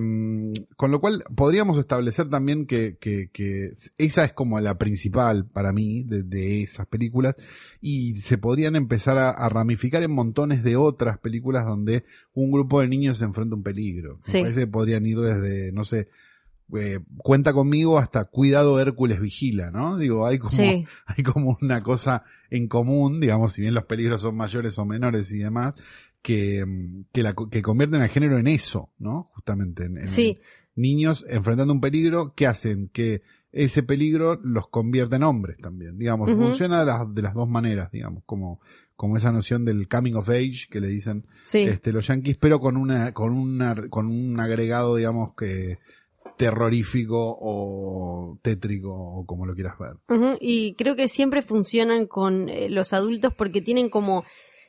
[0.76, 5.72] con lo cual podríamos establecer también que, que, que esa es como la principal para
[5.72, 7.34] mí de, de esas películas
[7.80, 12.80] y se podrían empezar a, a ramificar en montones de otras películas donde un grupo
[12.80, 14.16] de niños se enfrenta a un peligro.
[14.16, 14.40] Me Sí.
[14.40, 16.08] parece que podrían ir desde, no sé,
[16.78, 19.98] eh, cuenta conmigo hasta cuidado Hércules vigila, ¿no?
[19.98, 24.22] Digo, hay como, sí, hay como una cosa en común, digamos, si bien los peligros
[24.22, 25.74] son mayores o menores y demás,
[26.22, 29.30] que, mm, que, la, que convierten al género en eso, ¿no?
[29.34, 30.38] Justamente en, en sí,
[30.74, 36.30] niños enfrentando un peligro que hacen que ese peligro los convierta en hombres también, digamos,
[36.30, 38.60] funciona de las, de las dos maneras, digamos, como,
[38.96, 41.64] como esa noción del coming of age que le dicen sí.
[41.64, 45.78] este, los yankees, pero con una, con una, con un agregado, digamos, que
[46.42, 49.92] terrorífico o tétrico o como lo quieras ver.
[50.40, 54.24] Y creo que siempre funcionan con eh, los adultos porque tienen como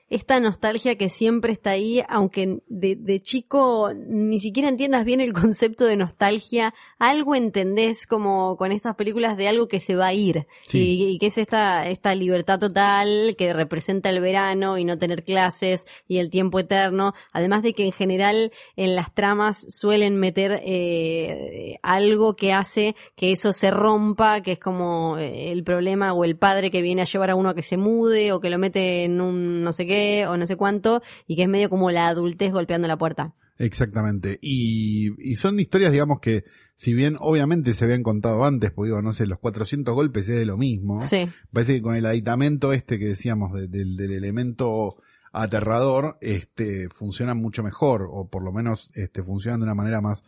[0.10, 5.34] esta nostalgia que siempre está ahí, aunque de, de chico ni siquiera entiendas bien el
[5.34, 10.14] concepto de nostalgia, algo entendés como con estas películas de algo que se va a
[10.14, 10.80] ir Sí.
[11.00, 15.24] y, y que es esta, esta libertad total que representa el verano y no tener
[15.24, 20.62] clases y el tiempo eterno, además de que en general en las tramas suelen meter
[20.64, 26.24] eh, algo que hace que eso se rompa, que es como eh, el problema o
[26.24, 28.58] el padre que viene a llevar a uno a que se mude o que lo
[28.60, 29.93] mete en un no sé qué
[30.28, 33.34] o no sé cuánto y que es medio como la adultez golpeando la puerta.
[33.58, 34.40] Exactamente.
[34.42, 36.44] Y, y son historias, digamos, que
[36.76, 40.36] si bien obviamente se habían contado antes, porque digo, no sé, los 400 golpes es
[40.40, 41.00] de lo mismo.
[41.02, 44.96] Sí, Parece que con el aditamento este que decíamos de- del, del elemento
[45.32, 50.24] aterrador, este, funcionan mucho mejor, o por lo menos este, funcionan de una manera más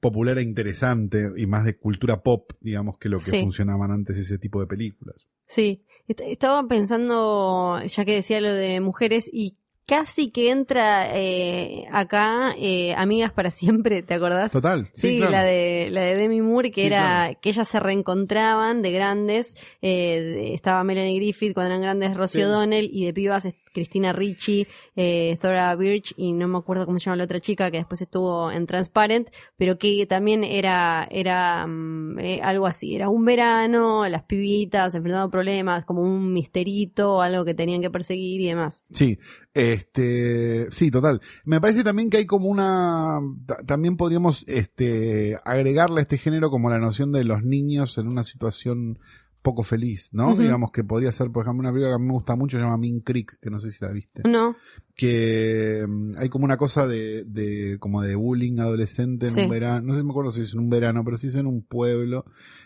[0.00, 3.40] popular e interesante y más de cultura pop, digamos, que lo que Sí.
[3.40, 5.26] funcionaban antes ese tipo de películas.
[5.46, 5.84] sí.
[6.08, 9.54] Est- Estaba pensando, ya que decía lo de mujeres, y
[9.86, 14.50] casi que entra eh, acá eh, Amigas para Siempre, ¿te acordás?
[14.52, 15.30] Total, sí, Sí, claro.
[15.32, 17.38] la de la de Demi Moore, que Sí, era claro.
[17.40, 19.54] que ellas se reencontraban de grandes.
[19.82, 22.46] eh, estaba Melanie Griffith cuando eran grandes, Rosie Sí.
[22.46, 23.44] O'Donnell, y de pibas
[23.76, 27.70] Cristina Ricci, eh, Thora Birch, y no me acuerdo cómo se llama la otra chica
[27.70, 32.94] que después estuvo en Transparent, pero que también era era mm, eh, algo así.
[32.96, 38.40] Era un verano, las pibitas enfrentando problemas, como un misterito, algo que tenían que perseguir
[38.40, 38.84] y demás.
[38.90, 39.18] Sí,
[39.54, 41.20] este, sí, total.
[41.44, 46.50] Me parece también que hay como una, ta- también podríamos, este, agregarle a este género
[46.50, 48.98] como la noción de los niños en una situación
[49.46, 50.34] poco feliz, ¿no?
[50.42, 52.62] Digamos que podría ser, por ejemplo, una película que a mí me gusta mucho, se
[52.64, 54.22] llama Mean Creek, que no sé si la viste.
[54.28, 54.56] No,
[54.96, 59.40] Que mm, hay como una cosa de, de, como de bullying adolescente en Sí.
[59.42, 61.46] un verano, no sé, me acuerdo si es en un verano, pero sí es en
[61.46, 62.24] un pueblo,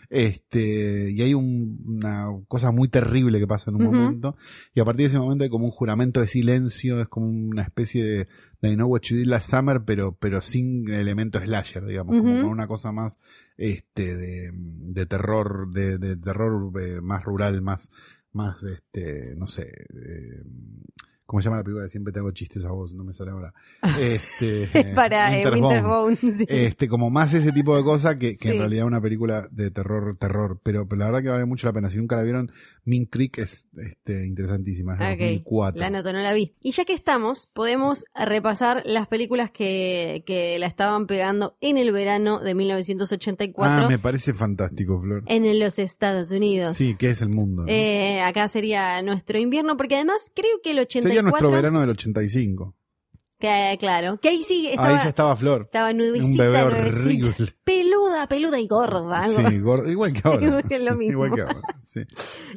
[0.09, 4.35] este, y hay un- una cosa muy terrible que pasa en un momento,
[4.73, 7.63] y a partir de ese momento hay como un juramento de silencio, es como una
[7.63, 8.27] especie de,
[8.61, 12.33] de I know what you did last summer, pero, pero sin elemento slasher, digamos, como
[12.41, 13.17] con una cosa más,
[13.61, 17.91] este, de, de terror, de, de terror eh, más rural, más,
[18.33, 20.43] más, este, no sé, eh,
[21.31, 21.87] ¿cómo se llama la película?
[21.87, 23.53] Siempre te hago chistes a vos, no me sale ahora.
[24.01, 26.07] Este, para eh, Winter's Bone.
[26.07, 26.45] Winter's Bone, sí.
[26.49, 30.17] Este, como más ese tipo de cosas que, que en realidad una película de terror,
[30.19, 30.59] terror.
[30.61, 31.89] Pero, pero la verdad que vale mucho la pena.
[31.89, 32.51] Si nunca la vieron,
[32.83, 34.93] Mean Creek es este, interesantísima.
[34.93, 35.79] Es de Ok, 2004.
[35.79, 36.53] La anoto, no la vi.
[36.61, 41.91] Y ya que estamos, podemos repasar las películas que, que la estaban pegando en el
[41.91, 45.23] verano de 1984 ah, me parece fantástico, Flor.
[45.27, 46.77] en los Estados Unidos.
[46.77, 47.63] Sí, que es el mundo.
[47.63, 47.67] ¿no?
[47.71, 51.20] Eh, acá sería nuestro invierno, porque además creo que el 84...
[51.21, 52.75] Sería nuestro verano del 85.
[53.39, 55.63] Que, claro, que ahí sí estaba, Ahí ya estaba Flor.
[55.63, 57.35] estaba nuevecita, Un bebé horrible.
[57.71, 59.27] Peluda, peluda y gorda.
[59.27, 60.45] Sí, gordo, igual que ahora.
[60.47, 61.11] Igual que lo mismo.
[61.13, 62.01] Igual que ahora, sí.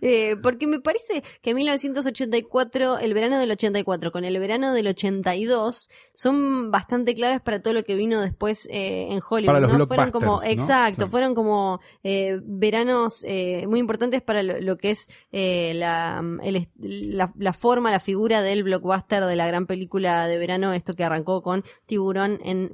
[0.00, 5.88] Eh, porque me parece que 1984, el verano del 84 con el verano del 82
[6.14, 9.46] son bastante claves para todo lo que vino después eh, en Hollywood.
[9.46, 9.86] Para los ¿no?
[9.86, 11.10] Fueron como, exacto, Claro.
[11.10, 17.32] fueron como eh, veranos eh, muy importantes para lo, lo que es la, el la,
[17.36, 21.42] la forma, la figura del blockbuster de la gran película de verano, esto que arrancó
[21.42, 22.70] con Tiburón en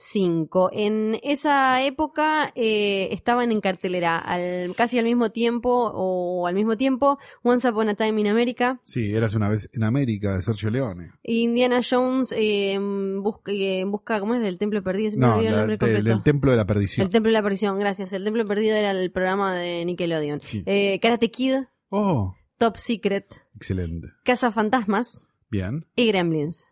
[0.00, 0.70] 1975.
[0.72, 6.76] En esa época eh, estaban en cartelera al, casi al mismo tiempo o al mismo
[6.76, 10.70] tiempo Once Upon a Time in America, Sí, eras una vez en América de Sergio
[10.70, 11.12] Leone.
[11.22, 14.40] Indiana Jones eh, en busca, eh, busca, ¿cómo es?
[14.40, 16.02] Del Templo Perdido, me No, el la- del, completo.
[16.08, 17.04] del Templo de la Perdición.
[17.06, 18.12] El Templo de la Perdición, gracias.
[18.12, 20.40] El Templo Perdido era el programa de Nickelodeon.
[20.42, 20.62] Sí.
[20.66, 21.56] Eh, Karate Kid,
[21.90, 24.08] Oh, Top Secret, excelente.
[24.24, 25.86] Casa Fantasmas Bien.
[25.96, 26.66] y Gremlins.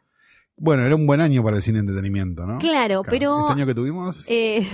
[0.60, 2.58] Bueno, era un buen año para el cine entretenimiento, ¿no?
[2.58, 4.24] Claro, pero Este año que tuvimos.
[4.28, 4.66] eh,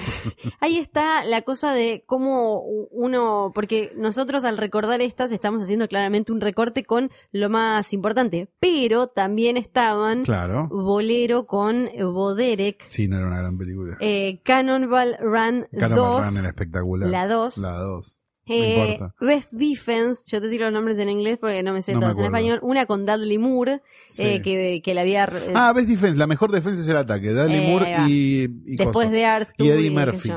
[0.61, 6.33] ahí está la cosa de cómo uno, porque nosotros al recordar estas estamos haciendo claramente
[6.33, 10.68] un recorte con lo más importante, pero también estaban claro.
[10.70, 13.97] Bolero con Boderek, Sí, no era una gran película.
[14.01, 17.09] eh, Cannonball Run Cannonball 2, Run era espectacular.
[17.09, 18.18] la 2, La 2.
[18.46, 18.98] Eh.
[19.20, 22.07] Best Defense, yo te tiro los nombres en inglés porque no me sé No me
[22.12, 22.59] en español.
[22.62, 23.80] Una con Dudley Moore,
[24.11, 24.22] Sí.
[24.22, 25.24] eh, que, que la había.
[25.24, 26.16] eh, Ah, Best Defense.
[26.18, 27.30] La mejor defensa es el ataque.
[27.30, 29.54] Dudley Eh, Moore y, y después de Arthur.
[29.66, 30.33] Y Eddie Murphy.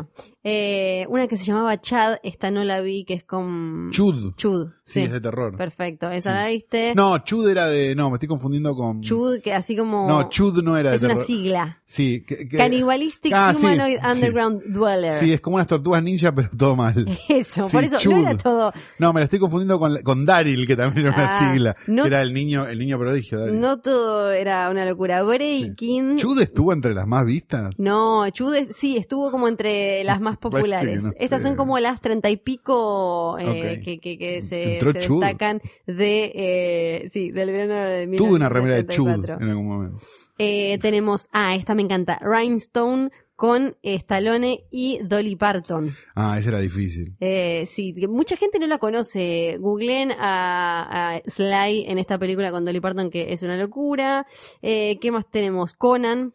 [0.50, 3.90] Eh, una que se llamaba Chad, esta no la vi, que es con.
[3.92, 4.34] Chud.
[4.38, 4.68] Chud.
[4.82, 5.58] Sí, Sí, es de terror.
[5.58, 6.10] perfecto.
[6.10, 6.36] Esa Sí.
[6.38, 6.94] la viste.
[6.96, 7.96] No, Chud era de.
[7.96, 9.02] No, me estoy confundiendo con.
[9.02, 10.08] Chud, que así como.
[10.08, 11.82] No, Chud no era de es una sigla.
[11.84, 12.24] Sí.
[12.26, 14.08] que- que- Cannibalistic Ah, Humanoid sí.
[14.10, 15.14] Underground Dweller.
[15.16, 16.94] Sí, es como unas tortugas ninja, pero todo mal.
[17.30, 18.12] Eso, por eso Chud.
[18.12, 18.72] no era todo.
[19.00, 21.76] No, me la estoy confundiendo con, con Daryl, que también era una Ah, sigla.
[21.88, 23.60] no- era el niño, el niño prodigio, Daryl.
[23.60, 25.24] No todo era una locura.
[25.24, 26.18] Breaking.
[26.18, 27.74] Chud estuvo entre las más vistas.
[27.78, 31.04] No, Chude sí, estuvo como entre las más Populares.
[31.04, 31.48] no Estas sé.
[31.48, 37.32] son como las treinta y pico eh, que, que, que se, destacan de, eh, sí,
[37.32, 39.44] del verano de Tuve una remera de Chud 1984.
[39.46, 40.00] en algún momento.
[40.40, 45.96] Eh, tenemos, ah, esta me encanta, Rhinestone con Stallone y Dolly Parton.
[46.16, 47.16] Ah, ese era difícil.
[47.20, 49.58] Eh, sí, mucha gente no la conoce.
[49.60, 54.26] Googleen a, a Sly en esta película con Dolly Parton, que es una locura.
[54.64, 55.74] Eh, ¿Qué más tenemos?
[55.74, 56.34] Conan,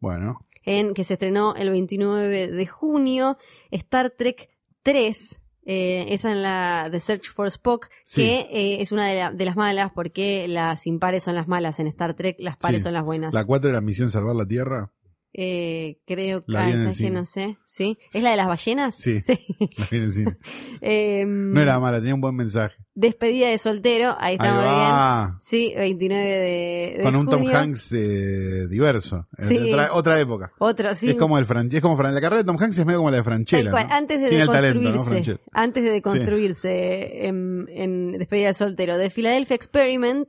[0.00, 3.36] Bueno, en, que se estrenó el 29 de junio.
[3.70, 4.48] Star Trek
[4.82, 8.22] 3, eh, esa en la The Search for Spock, Sí.
[8.22, 11.78] que eh, es una de, la- de las malas, porque las impares son las malas
[11.80, 12.84] en Star Trek, las pares Sí.
[12.84, 13.34] son las buenas.
[13.34, 14.92] la 4 era Misión Salvar la Tierra.
[15.34, 17.58] Eh, creo que, ah, en el ¿sabes que no sé?
[17.66, 17.98] ¿Sí?
[18.12, 18.96] ¿Es la de las ballenas?
[18.96, 19.20] Sí.
[19.76, 20.36] La vi en el cine.
[20.80, 22.76] Em, No era mala, tenía un buen mensaje.
[22.94, 25.36] Despedida de soltero, ahí estamos bien.
[25.40, 27.56] Sí, 29 de, de Con un Tom junio.
[27.56, 29.28] Hanks eh, diverso.
[29.38, 29.72] Eh, Sí.
[29.72, 30.52] Otra, otra época.
[30.58, 31.10] Otro, sí.
[31.10, 33.10] Es como el Fran, es como Fran, la carrera de Tom Hanks es medio como
[33.12, 33.70] la de Franchella.
[33.70, 33.94] Cual, ¿no?
[33.94, 39.10] antes de Sin el talento, ¿no, antes de deconstruirse en, en Despedida de soltero, de
[39.10, 40.28] Philadelphia Experiment,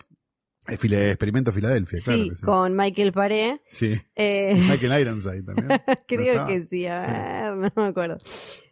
[0.74, 2.42] Experimento Filadelfia, claro sí, que sí.
[2.44, 3.94] con Michael Paré, Sí.
[4.16, 5.68] eh, Michael Ironside también.
[6.08, 7.12] creo que sí, a Sí.
[7.12, 8.18] ver, no me acuerdo.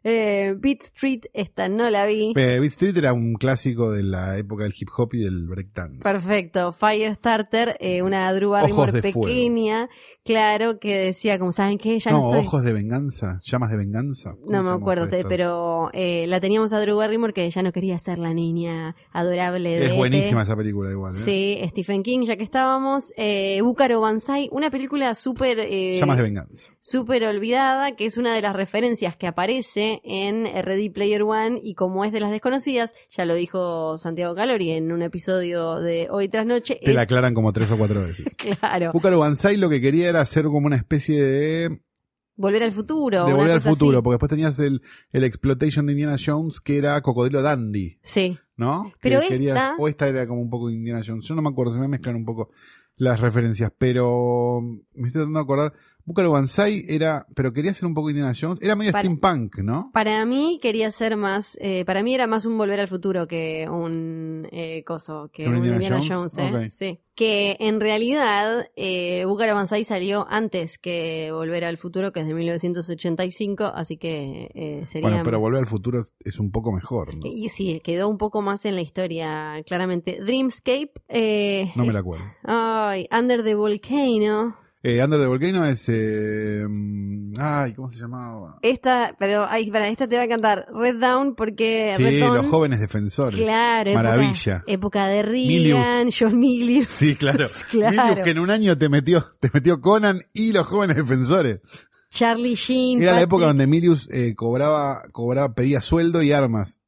[0.10, 2.32] Eh, Beat Street, esta no la vi.
[2.38, 6.00] Eh, Beat Street era un clásico de la época del hip hop y del breakdance.
[6.02, 9.22] Perfecto, Firestarter, eh, una Drew Barrymore fuego.
[9.24, 9.89] pequeña,
[10.24, 13.78] claro, que decía, como saben que ya no, no, soy ojos de venganza, llamas de
[13.78, 14.32] venganza.
[14.39, 18.00] ¿Cómo No me acuerdo, pero eh, la teníamos a Drew Barrymore que ya no quería
[18.00, 19.98] ser la niña adorable de Es ET.
[19.98, 21.15] buenísima esa película igual.
[21.15, 21.17] ¿eh?
[21.17, 23.13] Sí, Stephen King, ya que estábamos.
[23.17, 26.72] Eh, Búcaro Banzai, una película súper eh, Llamas de venganza.
[26.80, 31.73] súper olvidada, que es una de las referencias que aparece en Ready Player One y
[31.75, 36.29] como es de las desconocidas, ya lo dijo Santiago Calori en un episodio de Hoy
[36.29, 38.25] tras Noche, Te la aclaran como tres o cuatro veces.
[38.38, 41.81] claro, Búcaro Banzai lo que quería era hacer como una especie de,
[42.36, 43.25] volver al futuro.
[43.25, 44.03] de volver al futuro, así.
[44.03, 44.81] porque después tenías el,
[45.12, 48.91] el Exploitation de Indiana Jones que era Cocodrilo Dandy, Sí, ¿no?
[49.01, 51.25] Pero Que querías- esta- o esta era como un poco Indiana Jones.
[51.27, 52.49] Yo no me acuerdo, se me mezclan un poco
[52.95, 55.73] las referencias, pero me estoy tratando de acordar.
[56.08, 58.60] Búcaro Banzai era, pero quería ser un poco Indiana Jones.
[58.62, 59.91] Era medio Para- steampunk, ¿no?
[59.93, 63.67] Para mí quería ser más, eh, para mí era más un volver al futuro que
[63.70, 66.34] un eh, coso, que ¿Que un Indiana Indiana, Jones?
[66.38, 66.70] Jones, ¿eh?
[66.72, 67.00] Sí.
[67.13, 72.34] Que en realidad eh, Búcaro Banzai salió antes que Volver al Futuro, que es de
[72.36, 75.10] 1985, así que eh, sería...
[75.10, 77.22] Bueno, pero volver al futuro es- es un poco mejor, ¿no?
[77.26, 80.20] Y sí, quedó un poco más en la historia, claramente.
[80.22, 82.24] Dreamscape, eh, No me la acuerdo.
[82.43, 84.56] ay, Under the Volcano,
[84.89, 85.84] Eh, Under the Volcano es.
[85.89, 88.58] eh, mm, ay, ¿cómo se llamaba?
[88.62, 92.36] Esta, pero ay, para esta te va a encantar Red Down porque Sí, Red Dawn,
[92.36, 93.38] los jóvenes defensores.
[93.38, 94.63] claro, Maravilla.
[94.65, 96.88] Época, de Reagan, John Milius.
[96.89, 97.47] Sí, claro.
[97.69, 97.91] Claro.
[98.10, 101.60] Milius que en un año te metió, te metió Conan y los jóvenes defensores.
[102.10, 103.02] Charlie Sheen.
[103.02, 106.80] Era la época donde Milius eh, cobraba, cobraba, pedía sueldo y armas.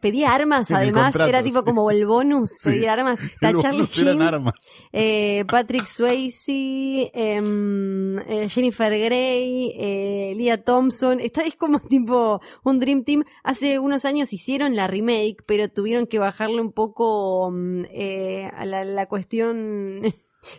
[0.00, 2.70] Pedía armas, además, era tipo como el bonus, Sí.
[2.70, 3.20] pedir armas.
[3.22, 4.54] Está Charlie Sheen, armas.
[4.92, 11.20] eh, Patrick Swayze, em, eh, Jennifer Grey, eh, Leah Thompson.
[11.20, 13.24] Está, es como tipo un Dream Team.
[13.44, 18.64] Hace unos años hicieron la remake, pero tuvieron que bajarle un poco mm, eh, a
[18.64, 20.02] la, la cuestión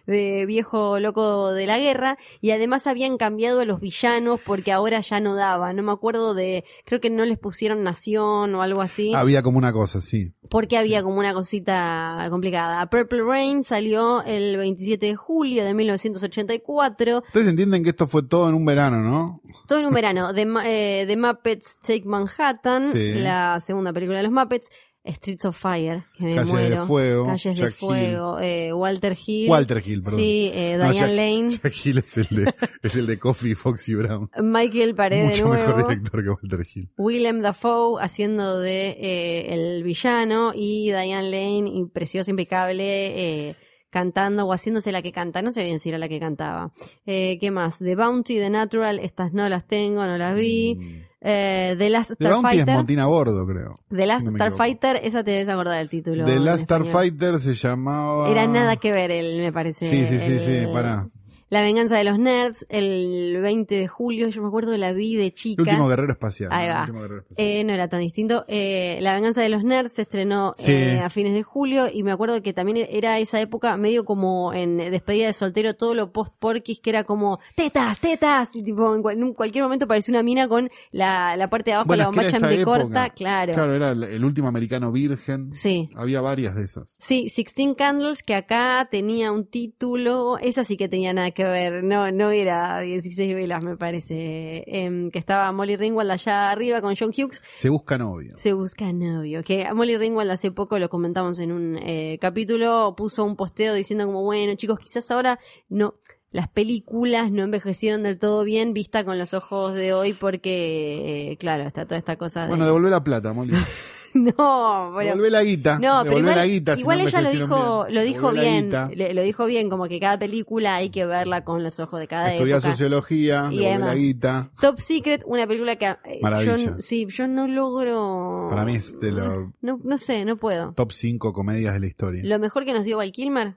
[0.07, 5.01] de viejo loco de la guerra y además habían cambiado a los villanos porque ahora
[5.01, 8.81] ya no daba, no me acuerdo de, creo que no les pusieron nación o algo
[8.81, 10.33] así Había como una cosa, sí.
[10.49, 12.85] porque había como una cosita complicada.
[12.89, 18.49] Purple Rain salió el 27 de julio de 1984, Ustedes entienden que esto fue todo
[18.49, 19.41] en un verano, ¿no?
[19.67, 20.33] todo en un verano.
[20.33, 23.13] The, eh, The Muppets Take Manhattan, Sí.
[23.15, 24.69] la segunda película de los Muppets,
[25.05, 26.81] Streets of Fire, que me Calles muero.
[26.81, 29.49] de Fuego, Calles de Jack Fuego, eh, Walter Hill.
[29.49, 30.19] Walter Hill, perdón.
[30.19, 31.49] Sí, eh, No, Diane Jack- Lane.
[31.61, 34.29] Jack Hill es el de, es el de Coffee, Foxy Brown.
[34.41, 36.89] Michael Pared de Mucho mejor director que Walter Hill.
[36.97, 43.55] Willem Dafoe haciendo de eh, el villano y Diane Lane, y preciosa, impecable, eh,
[43.89, 45.41] cantando o haciéndose la que canta.
[45.41, 46.71] No sé bien si era la que cantaba.
[47.05, 47.77] Eh, ¿Qué más?
[47.77, 51.03] The Bounty, The Natural, estas no las tengo, no las vi.
[51.25, 52.75] Eh, The Last es Starfighter.
[52.75, 53.75] Montina a bordo, creo.
[53.89, 54.31] The Last no.
[54.31, 56.25] Starfighter, esa te debes acordar del título.
[56.25, 56.63] The Last.
[56.63, 58.29] Starfighter se llamaba...
[58.29, 59.89] Era nada que ver, él, me parece.
[59.89, 61.07] Sí, sí, sí, sí, para.
[61.53, 65.31] La venganza de los nerds, el 20 de julio, yo me acuerdo la vi de
[65.33, 65.61] chica.
[65.61, 66.49] El último guerrero espacial.
[66.51, 66.73] Ahí va.
[66.75, 67.47] El último guerrero espacial.
[67.47, 68.45] Eh, no era tan distinto.
[68.47, 70.71] Eh, la venganza de los nerds se estrenó Sí.
[70.73, 74.51] eh, a fines de julio y me acuerdo que también era esa época medio como
[74.53, 78.95] en despedida de soltero todo lo post porquis que era como tetas, tetas y tipo
[78.95, 82.01] en, cual- en cualquier momento parecía una mina con la, la parte de abajo Bueno,
[82.03, 83.53] la bombacha en B corta, claro.
[83.53, 85.53] Claro, era el, el último americano virgen.
[85.53, 85.89] Sí.
[85.95, 86.95] Había varias de esas.
[86.99, 91.83] Sí, Sixteen Candles, que acá tenía un título, esa sí que tenía nada que ver,
[91.83, 96.95] no, no era 16 velas, me parece, em, que estaba Molly Ringwald allá arriba con
[96.95, 98.37] John Hughes, Se busca novio.
[98.37, 99.43] Se busca novio.
[99.43, 104.05] Que Molly Ringwald hace poco lo comentamos en un eh, capítulo, puso un posteo diciendo
[104.05, 105.95] como, bueno, chicos, quizás ahora no,
[106.31, 111.37] las películas no envejecieron del todo bien vista con los ojos de hoy porque, eh,
[111.37, 112.47] claro, está toda esta cosa de...
[112.49, 113.53] Bueno, devolvé la plata, Molly.
[114.37, 115.79] no, bueno, devolvé la guita.
[115.79, 116.75] no, pero igual, la guita.
[116.75, 117.95] si igual no ella lo dijo, bien.
[117.95, 121.63] lo dijo bien, le- lo dijo bien, como que cada película hay que verla con
[121.63, 122.71] los ojos de cada Estudiá época.
[122.71, 124.51] sociología, Y la guita.
[124.61, 128.47] Top Secret, una película que eh, yo, sí, yo no logro...
[128.49, 130.73] Para mí es de los No, no sé, no puedo.
[130.73, 132.21] top 5 comedias de la historia.
[132.23, 133.55] Lo mejor que nos dio Val Kilmer.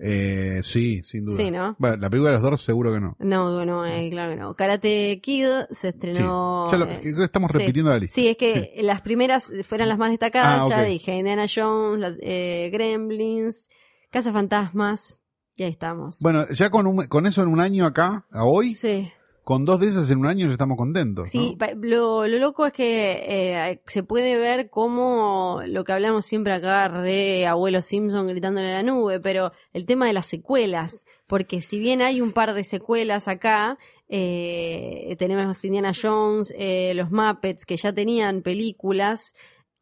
[0.00, 1.36] Eh, sí, sin duda.
[1.36, 1.74] Sí, ¿no?
[1.78, 3.16] Bueno, la película de los Doors seguro que no.
[3.18, 4.54] No, no, eh, claro que no.
[4.54, 6.68] Karate Kid se estrenó.
[6.70, 6.72] Sí.
[6.72, 7.58] Ya lo- eh, creo que estamos sí.
[7.58, 8.14] repitiendo la lista.
[8.14, 10.62] Sí, es que las primeras fueran las más destacadas.
[10.62, 13.68] Ah, Ya dije Indiana Jones, las, eh, Gremlins,
[14.10, 15.20] Casa Fantasmas.
[15.56, 16.20] Y ahí estamos.
[16.20, 19.10] Bueno, ya con, un- con eso en un año acá, a hoy, sí.
[19.48, 21.30] Con dos de esas en un año ya estamos contentos.
[21.30, 21.66] Sí, ¿no?
[21.80, 26.86] lo, lo loco es que eh, se puede ver como lo que hablamos siempre acá,
[26.88, 31.78] re abuelo Simpson gritándole a la nube, pero el tema de las secuelas, porque si
[31.78, 33.78] bien hay un par de secuelas acá,
[34.10, 39.34] eh, tenemos Indiana Jones, eh, los Muppets que ya tenían películas.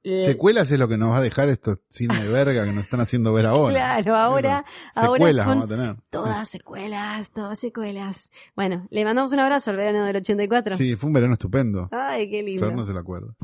[0.07, 2.85] L- Secuelas es lo que nos va a dejar estos cines de verga que nos
[2.85, 3.73] están haciendo ver ahora.
[3.75, 4.65] Claro, ahora,
[4.95, 5.97] ahora son vamos a tener.
[6.11, 8.31] todas secuelas, todas secuelas.
[8.55, 10.77] Bueno, le mandamos un abrazo al verano del 84.
[10.77, 11.89] Sí, fue un verano estupendo.
[11.93, 12.65] Ay, qué lindo.
[12.67, 13.35] Fer no se lo acuerda.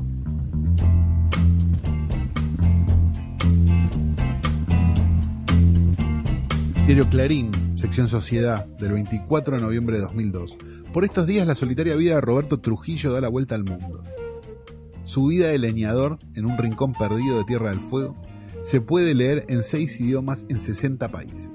[6.85, 10.57] Diario Clarín, sección Sociedad, del 24 de noviembre de 2002.
[10.93, 14.03] Por estos días la solitaria vida de Roberto Trujillo da la vuelta al mundo.
[15.05, 18.15] Su vida de leñador en un rincón perdido de Tierra del Fuego
[18.63, 21.49] se puede leer en seis idiomas en 60 países.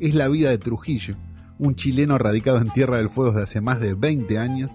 [0.00, 1.14] Es la vida de Trujillo,
[1.58, 4.70] un chileno radicado en Tierra del Fuego desde hace más de 20 años,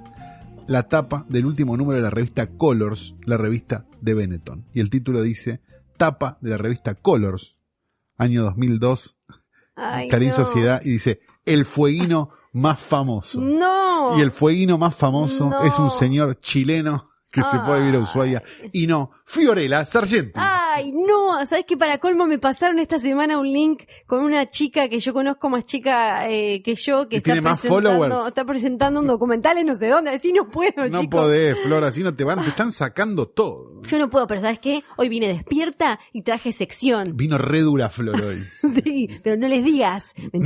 [0.67, 4.65] la tapa del último número de la revista Colors, la revista de Benetton.
[4.73, 5.61] Y el título dice,
[5.97, 7.57] tapa de la revista Colors,
[8.17, 9.17] año 2002,
[9.75, 10.35] Ay, Clarín no.
[10.35, 13.39] Sociedad, y dice, el fueguino más famoso.
[13.39, 14.17] No.
[14.17, 15.63] Y el fueguino más famoso No.
[15.63, 18.43] es un señor chileno que se fue a vivir a Ushuaia.
[18.71, 20.39] Y no, Fiorella Sargenti.
[20.79, 24.87] Ay, no, sabes que para colmo me pasaron esta semana un link con una chica
[24.89, 28.27] que yo conozco más chica eh, que yo que ¿Y está tiene más presentando, followers?
[28.27, 31.19] está presentando un documental en no sé dónde, así no puedo, No chicos.
[31.21, 33.81] podés, Flor, así no te van, te están sacando todo.
[33.83, 34.83] Yo no puedo, pero ¿sabes qué?
[34.97, 37.15] Hoy vine despierta y traje sección.
[37.15, 38.43] Vino re dura Flor hoy.
[38.83, 40.13] Sí, pero no les digas.
[40.31, 40.39] Mentira.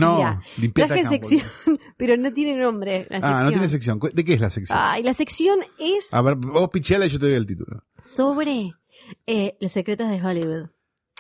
[0.58, 1.44] No, traje sección,
[1.98, 3.34] pero no tiene nombre la sección.
[3.34, 4.00] Ah, no tiene sección.
[4.14, 4.78] ¿De qué es la sección?
[4.82, 7.84] Ay, la sección es A ver, vos picheala y yo te doy el título.
[8.02, 8.74] sobre
[9.28, 10.68] eh, los secretos de Hollywood.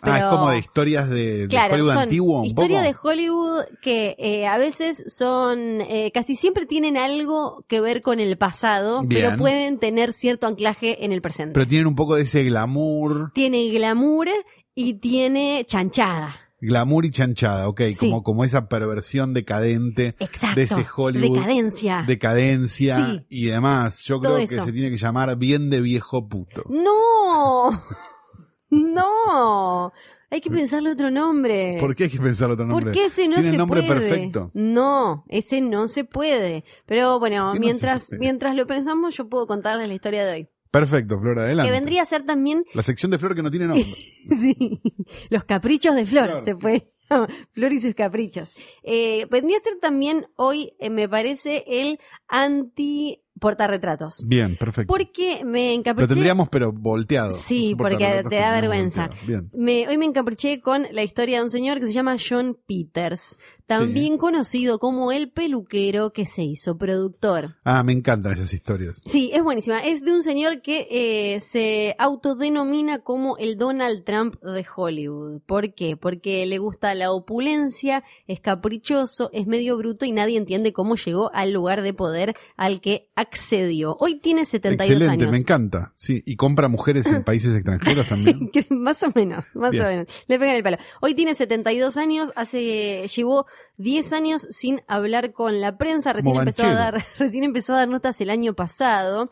[0.06, 3.08] Ah, es como de historias de, de Claro, Hollywood antiguo, un historias poco.
[3.08, 8.20] de Hollywood que eh, a veces son, eh, casi siempre tienen algo que ver con
[8.20, 9.22] el pasado, Bien.
[9.24, 11.54] pero pueden tener cierto anclaje en el presente.
[11.54, 14.28] Pero tienen un poco de ese glamour, tiene glamour
[14.76, 16.43] y tiene chanchada.
[16.66, 17.95] Glamour y chanchada, ok, Sí.
[18.09, 20.55] como, como esa perversión decadente Exacto.
[20.55, 21.38] de ese Hollywood.
[21.38, 22.03] Decadencia.
[22.07, 23.26] Decadencia Sí.
[23.30, 24.01] y demás.
[24.03, 24.66] Yo Todo creo que eso.
[24.66, 26.64] se tiene que llamar bien de viejo puto.
[26.70, 27.70] No,
[28.70, 29.91] no.
[30.30, 31.78] Hay que pensarle otro nombre.
[31.80, 32.86] ¿Por qué hay que pensar otro nombre?
[32.86, 33.99] Porque ese no Tiene se nombre puede.
[33.99, 34.49] perfecto.
[34.55, 36.64] No, ese no se puede.
[36.88, 40.49] Pero bueno, ¿Qué no mientras, mientras lo pensamos, yo puedo contarles la historia de hoy.
[40.74, 41.71] Perfecto, Flor, adelante.
[41.71, 43.86] Que vendría a ser también La sección de Flor que no tiene nombre.
[43.86, 44.82] sí,
[45.30, 46.59] los caprichos de Flor, se sí.
[46.59, 47.30] puede llamar.
[47.51, 48.49] Flor y sus caprichos.
[48.82, 54.24] Eh, vendría a ser también hoy, eh, me parece, el anti portarretratos.
[54.26, 54.91] Bien, perfecto.
[54.91, 56.07] Porque me Lo encapriché.
[56.07, 57.34] tendríamos pero volteado.
[57.34, 59.11] Sí, Por porque te da vergüenza.
[59.51, 63.38] Me, hoy me encapriché con la historia de un señor que se llama John Peters,
[63.80, 67.55] también conocido como el peluquero que se hizo productor.
[67.63, 69.01] Ah, me encantan esas historias.
[69.05, 69.80] Sí, es buenísima.
[69.80, 75.41] Es de un señor que eh, se autodenomina como el Donald Trump de Hollywood.
[75.45, 75.97] ¿Por qué?
[75.97, 81.32] Porque le gusta la opulencia, es caprichoso, es medio bruto y nadie entiende cómo llegó
[81.34, 83.95] al lugar de poder al que accedió.
[83.99, 85.32] Hoy tiene 72 Excelente, años.
[85.32, 85.93] me encanta.
[85.95, 88.51] Sí, y compra mujeres en países extranjeros también.
[88.69, 89.86] Más o menos, más Bien.
[89.86, 90.07] o menos.
[90.28, 90.78] Le pegan el palo.
[91.01, 93.45] Hoy tiene 72 años, hace llevó
[93.78, 97.89] 10 años sin hablar con la prensa, recién empezó a dar recién empezó a dar
[97.89, 99.30] notas el año pasado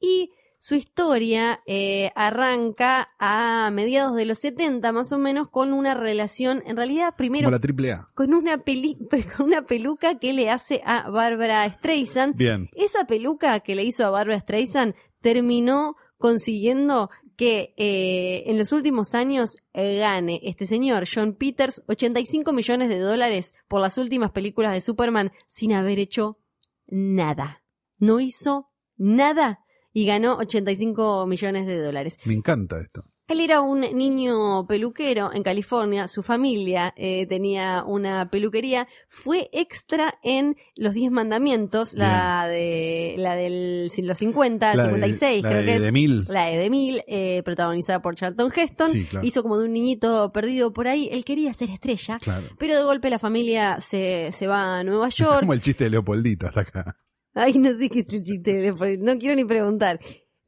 [0.00, 5.94] y su historia eh, arranca a mediados de los 70 más o menos con una
[5.94, 8.08] relación, en realidad primero Como la triple A.
[8.14, 8.98] con una peli
[9.36, 12.68] con una peluca que le hace a Barbara Streisand Bien.
[12.74, 19.14] esa peluca que le hizo a Barbara Streisand terminó consiguiendo que eh, en los últimos
[19.14, 24.72] años eh, gane este señor, John Peters, 85 millones de dólares por las últimas películas
[24.72, 26.38] de Superman sin haber hecho
[26.86, 27.62] nada.
[27.98, 29.60] No hizo nada
[29.92, 32.18] y ganó 85 millones de dólares.
[32.24, 33.04] Me encanta esto.
[33.28, 40.14] Él era un niño peluquero en California, su familia eh, tenía una peluquería, fue extra
[40.22, 45.60] en Los Diez Mandamientos, la de la del los 50, La de- 56 la creo
[45.60, 45.82] de que es.
[45.82, 46.24] Demille.
[46.28, 49.26] La de Demille, eh, protagonizada por Charlton Heston, Sí, claro.
[49.26, 52.46] hizo como de un niñito perdido por ahí, él quería ser estrella, Claro.
[52.58, 55.90] pero de golpe la familia se, se va a Nueva York, Como el chiste de
[55.90, 56.96] Leopoldito hasta acá.
[57.34, 58.70] Ay, no sé qué es el chiste,
[59.00, 59.98] no quiero ni preguntar.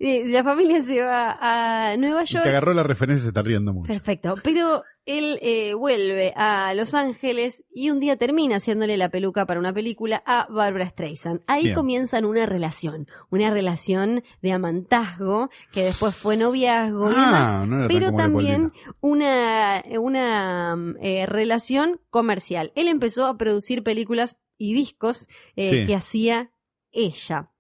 [0.01, 2.45] La familia se va a Nueva York.
[2.45, 3.89] que agarró la referencia se está riendo mucho.
[3.89, 9.45] Perfecto, pero él eh, vuelve a Los Ángeles y un día termina haciéndole la peluca
[9.47, 11.41] para una película a Barbara Streisand.
[11.49, 11.75] Ahí Bien.
[11.75, 17.89] comienzan una relación, una relación de amantazgo que después fue noviazgo y Ah, demás, no
[17.89, 18.71] pero también
[19.01, 22.71] una, una eh, relación comercial.
[22.77, 25.27] Él empezó a producir películas y discos
[25.57, 25.87] eh, Sí.
[25.87, 26.53] que hacía
[26.93, 27.51] ella.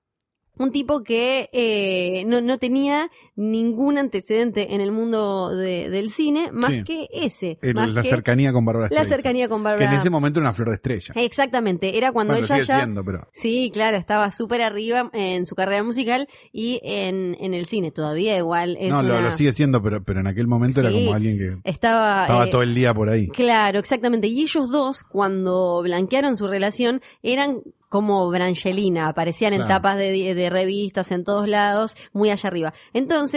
[0.59, 3.11] Un tipo que eh, no, no tenía
[3.41, 6.83] ningún antecedente en el mundo de- del cine más Sí.
[6.83, 7.57] que ese.
[7.63, 9.15] El- más la que cercanía con Bárbara la Streisand.
[9.17, 9.93] cercanía con Que Bárbara.
[9.93, 11.15] en ese momento era una flor de estrella.
[11.17, 12.77] Exactamente, era cuando bueno, ella sigue ya...
[12.79, 13.29] siendo, pero.
[13.33, 17.93] Sí, claro, estaba súper arriba en su carrera musical y en, en el cine.
[17.93, 20.91] Todavía igual es No, lo, una- lo sigue siendo, pero, pero en aquel momento era
[20.91, 23.29] como alguien que Estaba, estaba eh, todo el día por ahí.
[23.29, 24.27] Claro, exactamente.
[24.27, 30.51] Y ellos dos, cuando blanquearon su relación, eran como Brangelina, aparecían en tapas de, de
[30.51, 32.75] revistas en todos lados, muy allá arriba.
[32.93, 33.28] Entonces,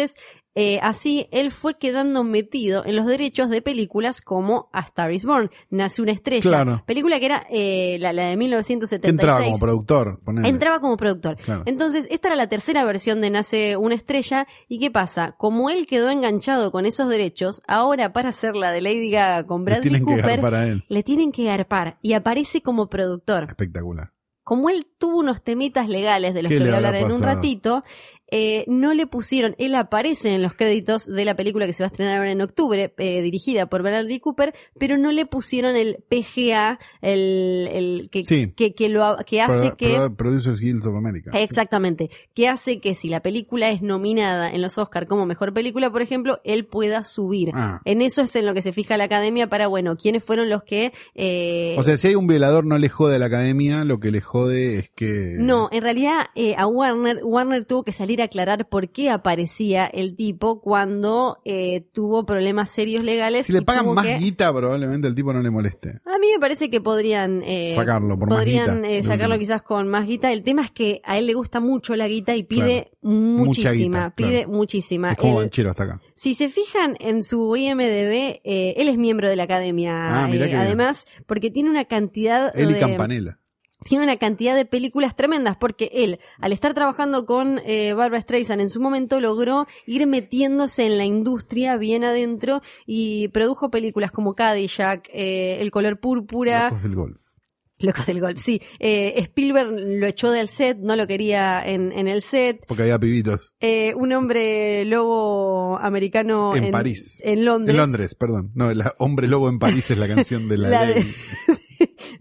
[0.54, 5.24] eh, así él fue quedando metido en los derechos de películas como A Star is
[5.24, 6.84] Born, Nace una estrella, Claro.
[6.86, 9.10] película que era eh, la, la de Que 1976.
[9.14, 10.18] entraba como productor.
[10.44, 11.38] Entraba como productor.
[11.38, 11.64] Claro.
[11.66, 14.46] Entonces, esta era la tercera versión de Nace una estrella.
[14.68, 15.36] ¿Y qué pasa?
[15.38, 19.64] Como él quedó enganchado con esos derechos, ahora para hacer la de Lady Gaga con
[19.64, 20.84] Le Bradley Cooper, él.
[20.90, 23.46] le tienen que garpar y aparece como productor.
[23.46, 24.12] Espectacular.
[24.44, 27.22] Como él tuvo unos temitas legales de los ¿Qué que voy a hablar en un
[27.22, 27.84] ratito,
[28.32, 31.88] eh, no le pusieron, él aparece en los créditos de la película que se va
[31.88, 35.98] a estrenar ahora en octubre, eh, dirigida por Bradley Cooper, pero no le pusieron el
[36.10, 38.52] PGA, el, el que, Sí.
[38.56, 41.32] que, que lo que hace Pro- que Pro- Producers Guild of America.
[41.40, 45.92] Exactamente, que hace que si la película es nominada en los Oscar como mejor película,
[45.92, 47.52] por ejemplo, él pueda subir.
[47.54, 47.82] Ah.
[47.86, 50.64] En eso es en lo que se fija la academia para, bueno, quiénes fueron los
[50.64, 50.94] que...
[51.16, 54.12] eh, O sea, si hay un violador no le jode a la academia, lo que
[54.12, 55.36] le jode es que...
[55.38, 56.26] no, en realidad
[56.58, 61.82] a Warner, Warner tuvo que salir a aclarar por qué aparecía el tipo cuando eh,
[61.94, 63.48] tuvo problemas serios legales.
[63.48, 66.00] Si le pagan más que- guita, probablemente el tipo no le moleste.
[66.06, 69.62] A mí me parece que podrían eh, Sacarlo por más podrían guita, eh, sacarlo quizás
[69.62, 70.32] con más guita.
[70.32, 74.16] El tema es que a él le gusta mucho la guita y pide muchísima, guita,
[74.16, 74.50] pide claro.
[74.50, 75.12] muchísima.
[75.12, 76.02] Es como banchero hasta acá.
[76.16, 80.24] si se fijan en su IMDB, eh, él es miembro de la academia.
[80.24, 80.56] Ah, bien.
[80.56, 83.40] además, porque tiene una cantidad Él y de Campanella.
[83.84, 88.62] Tiene una cantidad de películas tremendas porque él, al estar trabajando con eh, Barbara Streisand
[88.62, 94.36] en su momento, logró ir metiéndose en la industria bien adentro y produjo películas como
[94.36, 97.22] Cadillac, eh, El color púrpura, Locos del golf.
[97.84, 98.62] Locos del Golf, sí.
[98.78, 102.64] Eh, Spielberg lo echó del set, no lo quería en, en el set.
[102.68, 103.56] Porque había pibitos.
[103.60, 107.20] Eh, un hombre lobo americano En París.
[107.26, 107.74] En Londres.
[107.74, 108.52] En Londres, perdón.
[108.54, 111.12] No, la Hombre Lobo en París es la canción de la, La de- ley.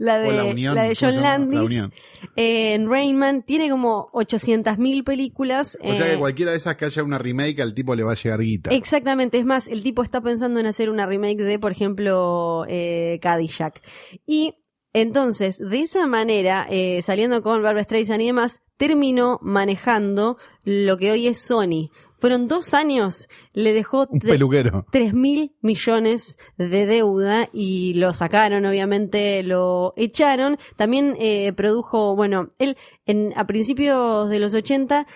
[0.01, 0.75] La de, la Unión.
[0.75, 1.89] la de ¿cómo se John Landis.
[2.35, 5.77] Eh, en Rainman tiene como 800.000 películas.
[5.83, 8.13] O sea eh, que cualquiera de esas que haya una remake al tipo le va
[8.13, 8.71] a llegar guita.
[8.71, 13.19] Exactamente, es más, el tipo está pensando en hacer una remake de, por ejemplo, eh,
[13.21, 13.83] Cadillac.
[14.27, 14.55] Y
[14.95, 21.13] entonces, de esa manera, eh, saliendo con Barbara Streisand y demás, terminó manejando lo que
[21.13, 21.91] hoy es Sony.
[22.21, 24.87] Fueron dos años, le dejó Un tre- peluquero.
[24.93, 30.59] 3 mil millones de deuda y lo sacaron, obviamente lo echaron.
[30.77, 35.07] También eh, produjo, bueno, él en, a principios de los 80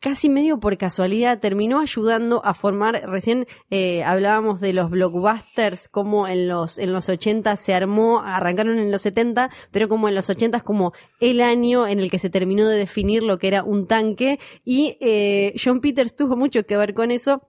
[0.00, 6.26] casi medio por casualidad terminó ayudando a formar, recién eh, hablábamos de los blockbusters, como
[6.26, 10.28] en los, en los 80 se armó, arrancaron en los 70, pero como en los
[10.28, 13.62] 80 es como el año en el que se terminó de definir lo que era
[13.62, 17.46] un tanque y eh, John Peters tuvo mucho que ver con eso.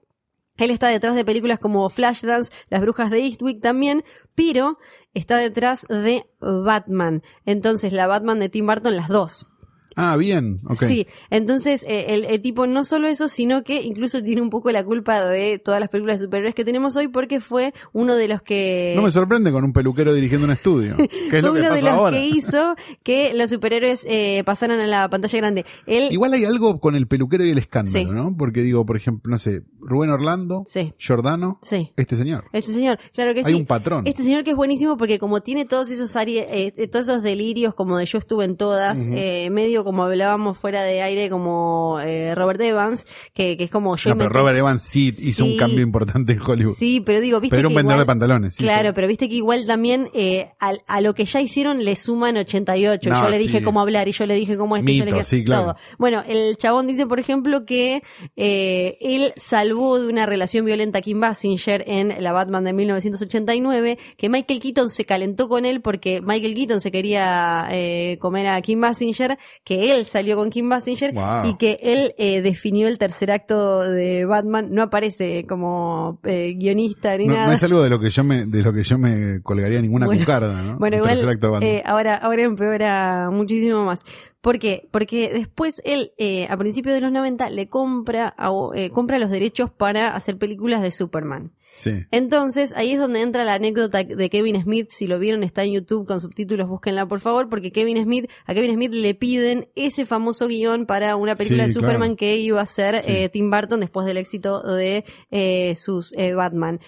[0.57, 4.03] Él está detrás de películas como Flashdance, Las Brujas de Eastwick también,
[4.35, 4.77] pero
[5.13, 7.23] está detrás de Batman.
[7.45, 9.50] Entonces, la Batman de Tim Burton, las dos.
[9.95, 10.59] Ah, bien.
[10.67, 10.83] Ok.
[10.83, 14.71] Sí, entonces eh, el, el tipo no solo eso, sino que incluso tiene un poco
[14.71, 18.27] la culpa de todas las películas de superhéroes que tenemos hoy porque fue uno de
[18.27, 18.93] los que...
[18.95, 20.95] No me sorprende con un peluquero dirigiendo un estudio.
[21.29, 22.17] Que es fue lo que uno de los ahora.
[22.17, 25.65] que hizo que los superhéroes eh, pasaran a la pantalla grande.
[25.85, 28.05] Él, Igual hay algo con el peluquero y el escándalo, Sí.
[28.05, 28.35] ¿no?
[28.37, 30.93] Porque digo, por ejemplo, no sé, Rubén Orlando, Sí.
[30.97, 31.91] Giordano, Sí.
[31.97, 32.45] este señor.
[32.53, 33.59] Este señor, claro que Hay sí.
[33.59, 34.07] un patrón.
[34.07, 37.73] Este señor que es buenísimo porque como tiene todos esos áreas, eh, todos esos delirios
[37.75, 42.33] como de yo estuve en todas, eh, medio como hablábamos fuera de aire como eh,
[42.35, 45.51] Robert Evans, que, que es como yo No, pero Robert Evans sí hizo Sí.
[45.51, 46.75] un cambio importante en Hollywood.
[46.75, 48.55] Sí, pero digo, viste Pero era un vendedor de pantalones.
[48.55, 48.93] sí, claro, sí.
[48.95, 53.09] pero viste que igual también eh, a, lo que ya hicieron le suman 88.
[53.09, 55.11] No, yo le dije cómo hablar y yo le dije cómo esto y yo le
[55.13, 55.63] Mito, dije claro.
[55.63, 55.75] todo.
[55.97, 58.01] Bueno, el chabón dice, por ejemplo, que
[58.35, 63.97] eh, él salvó de una relación violenta a Kim Basinger en la Batman de 1989,
[64.17, 68.61] que Michael Keaton se calentó con él porque Michael Keaton se quería eh, comer a
[68.61, 71.49] Kim Basinger, que él salió con Kim Basinger Wow.
[71.51, 74.67] y que él eh, definió el tercer acto de Batman.
[74.71, 77.47] No aparece como eh, guionista ni No, nada.
[77.47, 80.05] no es algo de lo que yo me, de lo que yo me colgaría ninguna
[80.05, 80.77] Bueno, cucarda, ¿no?
[80.77, 84.01] Bueno, El igual eh, ahora, ahora empeora muchísimo más.
[84.41, 84.87] ¿Por qué?
[84.91, 89.29] Porque después él, eh, a principios de los 90, le compra, a- eh, compra los
[89.29, 91.51] derechos para hacer películas de Superman.
[91.73, 92.05] Sí.
[92.11, 94.89] Entonces, ahí es donde entra la anécdota de Kevin Smith.
[94.91, 98.53] Si lo vieron, está en YouTube con subtítulos, búsquenla por favor, porque Kevin Smith, a
[98.53, 102.17] Kevin Smith le piden ese famoso guion para una película Sí, de Superman claro.
[102.17, 103.11] que iba a hacer Sí.
[103.11, 106.79] eh, Tim Burton después del éxito de eh, sus eh, Batman.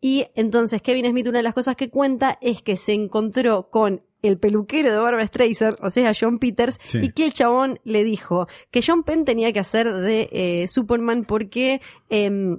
[0.00, 4.02] Y entonces Kevin Smith, una de las cosas que cuenta es que se encontró con
[4.22, 6.98] el peluquero de Barbara Streisand, o sea, John Peters, Sí.
[7.02, 11.24] y que el chabón le dijo que John Penn tenía que hacer de eh, Superman
[11.24, 11.80] porque
[12.10, 12.58] em,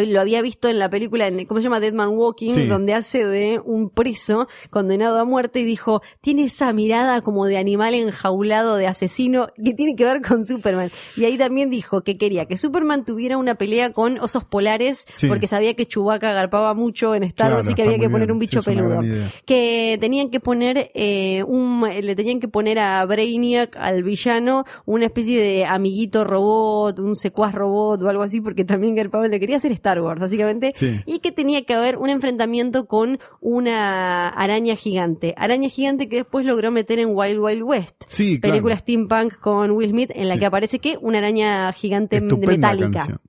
[0.00, 1.80] lo había visto en la película, en, ¿cómo se llama?
[1.80, 2.66] Dead Man Walking, Sí.
[2.66, 7.56] donde hace de un preso condenado a muerte y dijo, tiene esa mirada como de
[7.58, 10.90] animal enjaulado, de asesino, que tiene que ver con Superman.
[11.16, 15.28] Y ahí también dijo que quería que Superman tuviera una pelea con osos polares, Sí.
[15.28, 18.26] porque sabía que Chewbacca agarpaba mucho en Star Wars Claro, y que había que poner
[18.26, 18.32] bien.
[18.32, 19.00] un bicho peludo
[19.44, 25.06] que tenían que poner eh, un le tenían que poner a Brainiac al villano una
[25.06, 29.38] especie de amiguito robot un secuaz robot o algo así porque también Gary Pablo le
[29.38, 31.00] quería hacer Star Star Wars, básicamente, Sí.
[31.06, 35.32] y que tenía que haber un enfrentamiento con una araña gigante.
[35.36, 38.02] Araña gigante que después logró meter en Wild Wild West.
[38.08, 38.54] Sí, claro.
[38.54, 40.40] Película steampunk con Will Smith en la Sí.
[40.40, 42.98] que aparece que una araña gigante Estupenda metálica.
[42.98, 43.20] canción.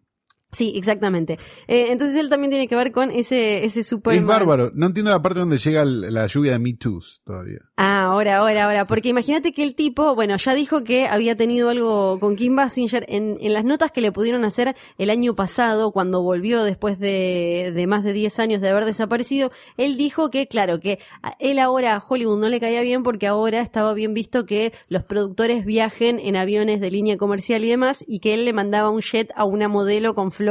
[0.58, 1.38] Sí, exactamente.
[1.68, 4.24] Eh, entonces él también tiene que ver con ese, ese Superman.
[4.24, 4.72] Es bárbaro.
[4.74, 7.60] No entiendo la parte donde llega el- la lluvia de Me Too's todavía.
[7.76, 8.88] Ah, ahora, ahora, ahora.
[8.88, 13.06] Porque imagínate que el tipo, bueno, ya dijo que había tenido algo con Kim Basinger
[13.08, 17.72] en, en las notas que le pudieron hacer el año pasado, cuando volvió después de,
[17.76, 19.52] de más de 10 años de haber desaparecido.
[19.78, 23.28] Él dijo que, claro, que a él ahora a Hollywood no le caía bien porque
[23.28, 28.04] ahora estaba bien visto que los productores viajen en aviones de línea comercial y demás,
[28.08, 30.47] y que él le mandaba un jet a una modelo con flores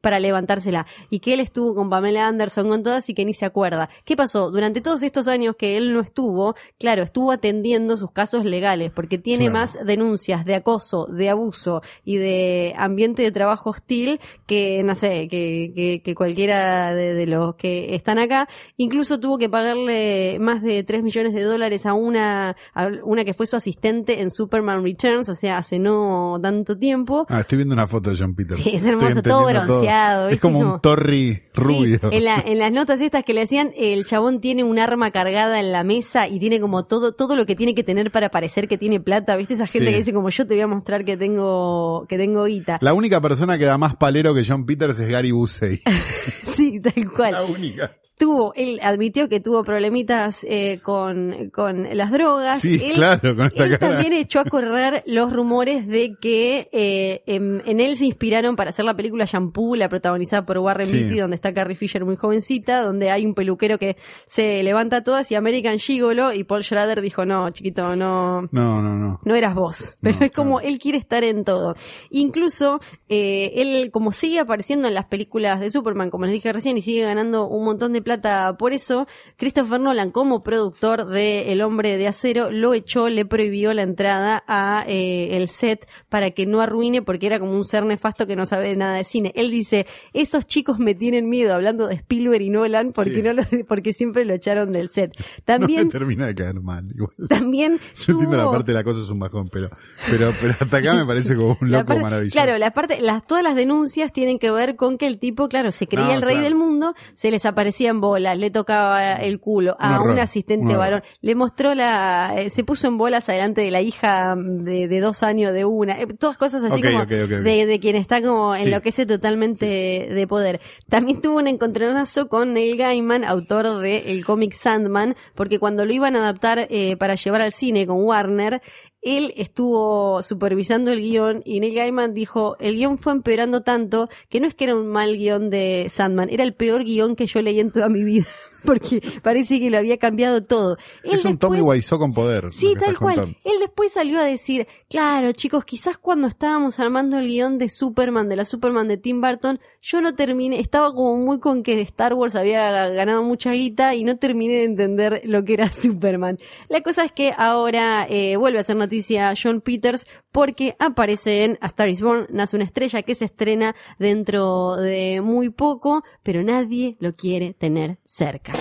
[0.00, 0.86] para levantársela.
[1.10, 3.88] Y que él estuvo con Pamela Anderson, con todas, y que ni se acuerda.
[4.04, 4.50] ¿Qué pasó?
[4.50, 9.18] Durante todos estos años que él no estuvo, claro, estuvo atendiendo sus casos legales, porque
[9.18, 9.60] tiene Claro.
[9.60, 15.28] más denuncias de acoso, de abuso y de ambiente de trabajo hostil que, no sé,
[15.28, 18.48] que, que, que cualquiera de, de los que están acá.
[18.76, 23.34] Incluso tuvo que pagarle más de 3 millones de dólares a una, a una que
[23.34, 27.26] fue su asistente en Superman Returns, o sea, hace no tanto tiempo.
[27.28, 28.56] Ah, estoy viendo una foto de John Peter.
[28.56, 31.98] Sí, es Estoy hermoso, todo bronceado, Es como un Torri rubio.
[31.98, 35.10] Sí, en, la- en las notas estas que le hacían, el chabón tiene un arma
[35.10, 38.28] cargada en la mesa y tiene como todo, todo lo que tiene que tener para
[38.30, 39.36] parecer que tiene plata.
[39.36, 39.92] ¿Viste esa gente Sí.
[39.92, 42.78] que dice como yo te voy a mostrar que tengo, que tengo guita?
[42.80, 45.80] La única persona que da más palero que John Peters es Gary Busey.
[46.54, 47.32] sí, tal cual.
[47.32, 47.90] La única.
[48.20, 52.60] Tuvo, él admitió que tuvo problemitas eh, con, con las drogas.
[52.60, 53.92] Sí, Él- claro, con esta él cara.
[53.94, 58.70] también echó a correr los rumores de que eh, en, en él se inspiraron para
[58.70, 60.98] hacer la película Shampoo, la protagonizada por Warren Sí.
[61.02, 63.96] Beatty, donde está Carrie Fisher muy jovencita, donde hay un peluquero que
[64.26, 68.96] se levanta todas y American Gigolo y Paul Schrader dijo, no, chiquito, no, No, no,
[68.98, 69.20] no.
[69.24, 70.68] no eras vos, pero No, es como claro.
[70.74, 71.74] él quiere estar en todo.
[72.10, 76.76] Incluso eh, él, como sigue apareciendo en las películas de Superman, como les dije recién,
[76.76, 78.09] y sigue ganando un montón de plata
[78.58, 79.06] por eso,
[79.36, 84.42] Christopher Nolan, como productor de El Hombre de Acero, lo echó, le prohibió la entrada
[84.46, 88.36] a eh, el set para que no arruine, porque era como un ser nefasto que
[88.36, 89.32] no sabe nada de cine.
[89.34, 93.22] Él dice, esos chicos me tienen miedo, hablando de Spielberg y Nolan, porque Sí.
[93.22, 95.12] no lo, porque siempre lo echaron del set.
[95.40, 96.84] No También, me termina de caer mal.
[96.94, 97.10] Igual.
[97.28, 99.68] también Yo entiendo la tuvo- parte de la cosa es un bajón, pero,
[100.10, 102.32] pero, pero hasta acá me parece como un loco parte- maravilloso.
[102.32, 105.72] Claro, la parte, las, todas las denuncias tienen que ver con que el tipo, claro,
[105.72, 106.44] se creía No, el rey claro.
[106.44, 111.02] del mundo, se les aparecía en bolas, le tocaba el culo a un asistente varón,
[111.20, 115.22] le mostró la, eh, se puso en bolas adelante de la hija de, de dos
[115.22, 117.04] años de una, eh, todas cosas así como.
[117.04, 118.62] De, de quien está como Sí.
[118.64, 120.60] enloquece totalmente de poder.
[120.88, 125.92] También tuvo un encontronazo con Neil Gaiman, autor de el cómic Sandman, porque cuando lo
[125.92, 128.60] iban a adaptar eh, para llevar al cine con Warner,
[129.02, 134.40] él estuvo supervisando el guion y Neil Gaiman dijo, el guion fue empeorando tanto que
[134.40, 137.40] no es que era un mal guion de Sandman, era el peor guion que yo
[137.42, 138.26] leí en toda mi vida,
[138.64, 140.76] porque parece que lo había cambiado todo.
[141.02, 142.52] Él es un Tommy después- Wiseau con poder.
[142.52, 143.14] Sí, tal cual.
[143.16, 143.38] contando.
[143.44, 148.28] Él después salió a decir, claro, chicos, quizás cuando estábamos armando el guion de Superman,
[148.28, 152.14] de la Superman de Tim Burton, yo no terminé, estaba como muy con que Star
[152.14, 156.38] Wars había ganado mucha guita y no terminé de entender lo que era Superman.
[156.68, 161.58] La cosa es que ahora eh, vuelve a ser noticia John Peters porque aparece en
[161.60, 166.42] A Star is Born, nace una estrella que se estrena dentro de muy poco, pero
[166.42, 168.52] nadie lo quiere tener cerca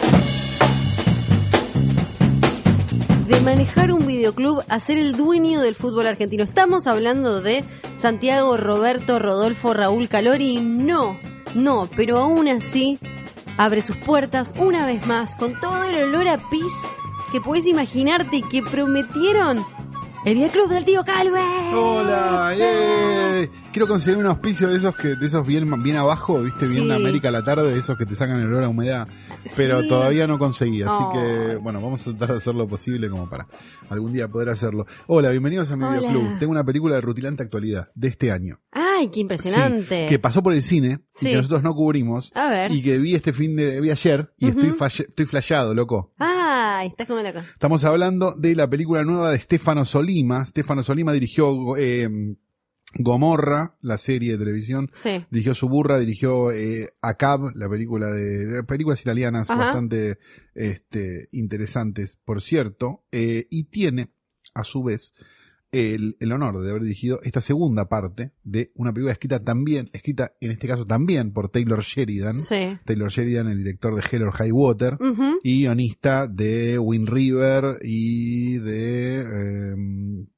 [3.30, 6.44] de manejar un videoclub a ser el dueño del fútbol argentino.
[6.44, 7.64] Estamos hablando de
[7.96, 10.58] Santiago, Roberto, Rodolfo, Raúl Calori.
[10.58, 11.16] No,
[11.54, 12.98] no, pero aún así
[13.56, 16.74] abre sus puertas una vez más con todo el olor a pis
[17.32, 19.64] que puedes imaginarte y que prometieron
[20.26, 21.40] el videoclub del tío Calve.
[21.74, 23.50] Hola, ¡yay!
[23.72, 26.92] Quiero conseguir un auspicio de esos que, de esos bien, bien abajo, viste, bien Sí.
[26.92, 29.08] América a la tarde, de esos que te sacan el olor a humedad.
[29.56, 29.88] Pero Sí.
[29.88, 31.14] todavía no conseguí, así Oh.
[31.14, 33.48] que bueno, vamos a tratar de hacer lo posible como para
[33.90, 34.86] algún día poder hacerlo.
[35.08, 35.98] Hola, bienvenidos a mi Hola.
[36.00, 36.40] videoclub.
[36.40, 38.60] Tengo una película de rutilante actualidad de este año.
[38.72, 40.04] Ay, qué impresionante.
[40.04, 42.32] Sí, que pasó por el cine y que nosotros no cubrimos.
[42.36, 42.72] A ver.
[42.72, 46.12] Y que vi este fin de, vi ayer y estoy, falle- estoy flasheado, loco.
[46.80, 47.40] Ay, estás como loco.
[47.40, 50.46] Estamos hablando de la película nueva de Stefano Solima.
[50.46, 52.08] Stefano Solima dirigió eh,
[52.94, 54.90] Gomorra, la serie de televisión.
[54.94, 55.26] Sí.
[55.30, 59.60] Dirigió Suburra, dirigió eh, Acab, la película de, películas italianas Ajá.
[59.60, 60.20] bastante
[60.56, 63.04] este, interesantes, por cierto.
[63.12, 64.14] eh, y tiene,
[64.54, 65.12] a su vez,
[65.72, 70.34] el, el honor de haber dirigido esta segunda parte de una película escrita también, escrita
[70.42, 72.36] en este caso también por Taylor Sheridan.
[72.38, 72.78] Sí.
[72.86, 75.40] Taylor Sheridan, el director de Hell or High Water Ujú.
[75.44, 79.76] y guionista de Wind River y de eh,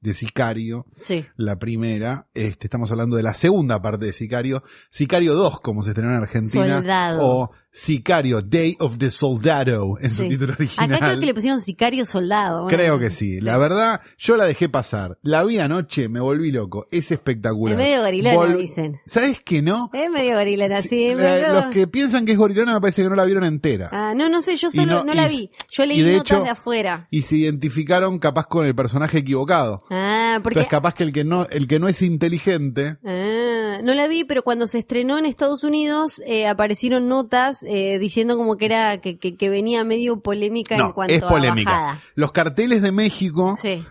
[0.00, 1.24] de Sicario, Sí.
[1.36, 2.28] la primera.
[2.34, 4.62] Este, estamos hablando de la segunda parte de Sicario.
[4.90, 6.76] Sicario 2, como se estrenó en Argentina.
[6.78, 7.20] Soldado.
[7.26, 10.92] O Sicario, Day of the Soldado, en su título original.
[10.92, 12.64] Acá creo que le pusieron sicario soldado.
[12.64, 13.40] Bueno, Creo que sí.
[13.40, 15.18] La verdad, yo la dejé pasar.
[15.22, 16.86] La vi anoche, me volví loco.
[16.92, 17.80] Es espectacular.
[17.80, 19.00] Es medio gorilona, Vol- dicen.
[19.06, 19.90] ¿Sabes que no?
[19.94, 21.12] Es medio gorilona, Sí, sí.
[21.16, 23.88] pero- los que piensan que es gorilona me parece que no la vieron entera.
[23.90, 25.50] Ah, no, no sé, yo solo no- no, la vi.
[25.70, 27.08] Yo leí de notas hecho- de afuera.
[27.10, 29.78] Y se identificaron capaz con el personaje equivocado.
[29.90, 33.41] Ah, porque Entonces capaz que el que no, el que no es inteligente, Ah,
[33.82, 38.36] no la vi, pero cuando se estrenó en Estados Unidos eh, aparecieron notas eh, diciendo
[38.36, 41.70] como que era que, que, que venía medio polémica en cuanto es a polémica.
[41.70, 42.00] bajada.
[42.14, 43.84] Los carteles de México, Sí.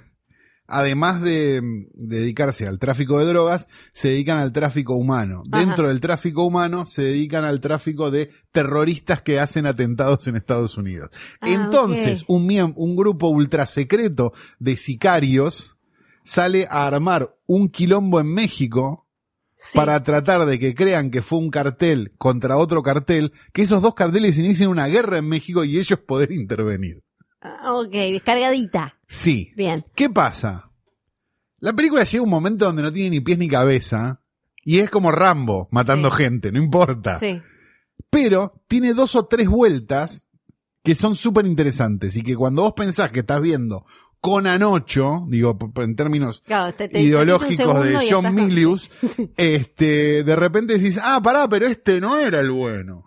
[0.67, 1.61] además de,
[1.93, 5.43] de dedicarse al tráfico de drogas, se dedican al tráfico humano.
[5.51, 5.65] Ajá.
[5.65, 10.77] Dentro del tráfico humano se dedican al tráfico de terroristas que hacen atentados en Estados
[10.77, 11.09] Unidos.
[11.41, 12.29] Ah, Entonces, ok.
[12.29, 15.75] un, un grupo ultrasecreto de sicarios
[16.23, 19.00] sale a armar un quilombo en México
[19.63, 19.77] sí.
[19.77, 23.93] para tratar de que crean que fue un cartel contra otro cartel, que esos dos
[23.93, 27.03] carteles inicien una guerra en México y ellos poder intervenir.
[27.41, 28.97] Ah, ok, cargadita.
[29.07, 29.51] Sí.
[29.55, 29.85] Bien.
[29.95, 30.71] ¿Qué pasa?
[31.59, 34.21] La película llega a un momento donde no tiene ni pies ni cabeza
[34.63, 36.17] y es como Rambo matando Sí.
[36.17, 37.19] gente, no importa.
[37.19, 37.39] Sí.
[38.09, 40.27] Pero tiene dos o tres vueltas
[40.83, 43.85] que son súper interesantes y que cuando vos pensás que estás viendo
[44.21, 48.35] con Anocho, digo, p- p- en términos Claro, te- te- te ideológicos de John con-
[48.35, 48.89] Milius,
[49.37, 53.05] este, de repente decís, ah, pará, pero este no era el bueno.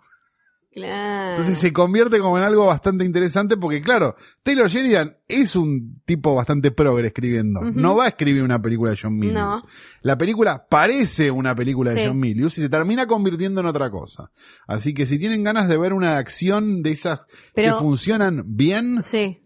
[0.73, 1.31] Claro.
[1.31, 4.13] Entonces se convierte como en algo bastante interesante porque, claro,
[4.43, 7.61] Taylor Sheridan es un tipo bastante progre escribiendo.
[7.61, 9.35] No va a escribir una película de John Milius.
[9.39, 9.63] No.
[10.01, 12.07] La película parece una película de.
[12.09, 14.29] John Milius y se termina convirtiendo en otra cosa.
[14.67, 17.21] Así que si tienen ganas de ver una acción de esas
[17.53, 19.44] Pero- que funcionan bien, Sí.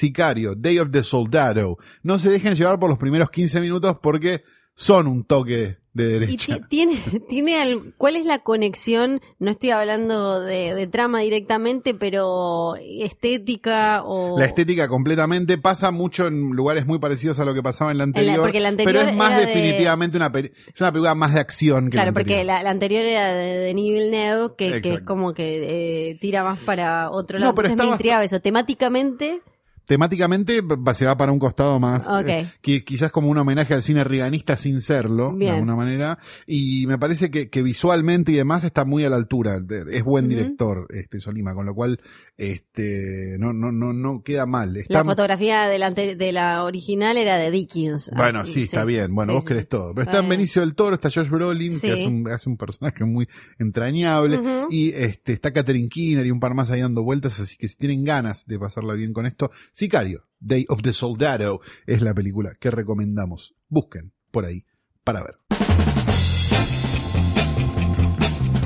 [0.00, 4.42] Sicario, Day of the Soldado, no se dejen llevar por los primeros 15 minutos porque
[4.74, 6.56] son un toque de ¿Y derecha.
[6.56, 6.96] ti- tiene,
[7.30, 9.22] tiene al- cuál es la conexión?
[9.38, 14.38] No estoy hablando de, de trama directamente, pero estética o...
[14.38, 18.04] La estética completamente pasa mucho en lugares muy parecidos a lo que pasaba en la
[18.04, 21.32] anterior, porque la anterior pero es más de- definitivamente una peli- es una película más
[21.32, 24.90] de acción que Claro, la porque la, la anterior era de Denis Villeneuve, que, que
[24.94, 27.54] es como que eh, tira más para otro No, lado.
[27.54, 28.40] pero Entonces me intrigaba eso.
[28.40, 29.40] Temáticamente,
[29.86, 30.60] Temáticamente
[30.94, 34.56] se va para un costado más, eh, que quizás como un homenaje al cine riganista
[34.56, 35.54] sin serlo, de Bien.
[35.54, 39.60] alguna manera, y me parece que, que visualmente y demás está muy a la altura,
[39.60, 42.00] de- es buen director este Solima, con lo cual
[42.36, 44.76] este no no no no queda mal.
[44.76, 48.10] Está, la fotografía de la, de la original era de Dickens.
[48.14, 49.14] Bueno, así, sí, está bien.
[49.14, 49.64] Bueno, Sí, vos sí.
[49.66, 49.94] todo.
[49.94, 50.28] Pero está en Bueno.
[50.38, 53.28] Benicio del Toro, está Josh Brolin, que hace un, hace un personaje muy
[53.58, 54.40] entrañable.
[54.70, 57.40] Y este está Catherine Keener y un par más ahí dando vueltas.
[57.40, 59.50] Así que si tienen ganas de pasarla bien con esto,
[59.80, 63.54] Sicario, Day of the Soldado, es la película que recomendamos.
[63.68, 64.64] Busquen por ahí
[65.04, 65.34] para ver.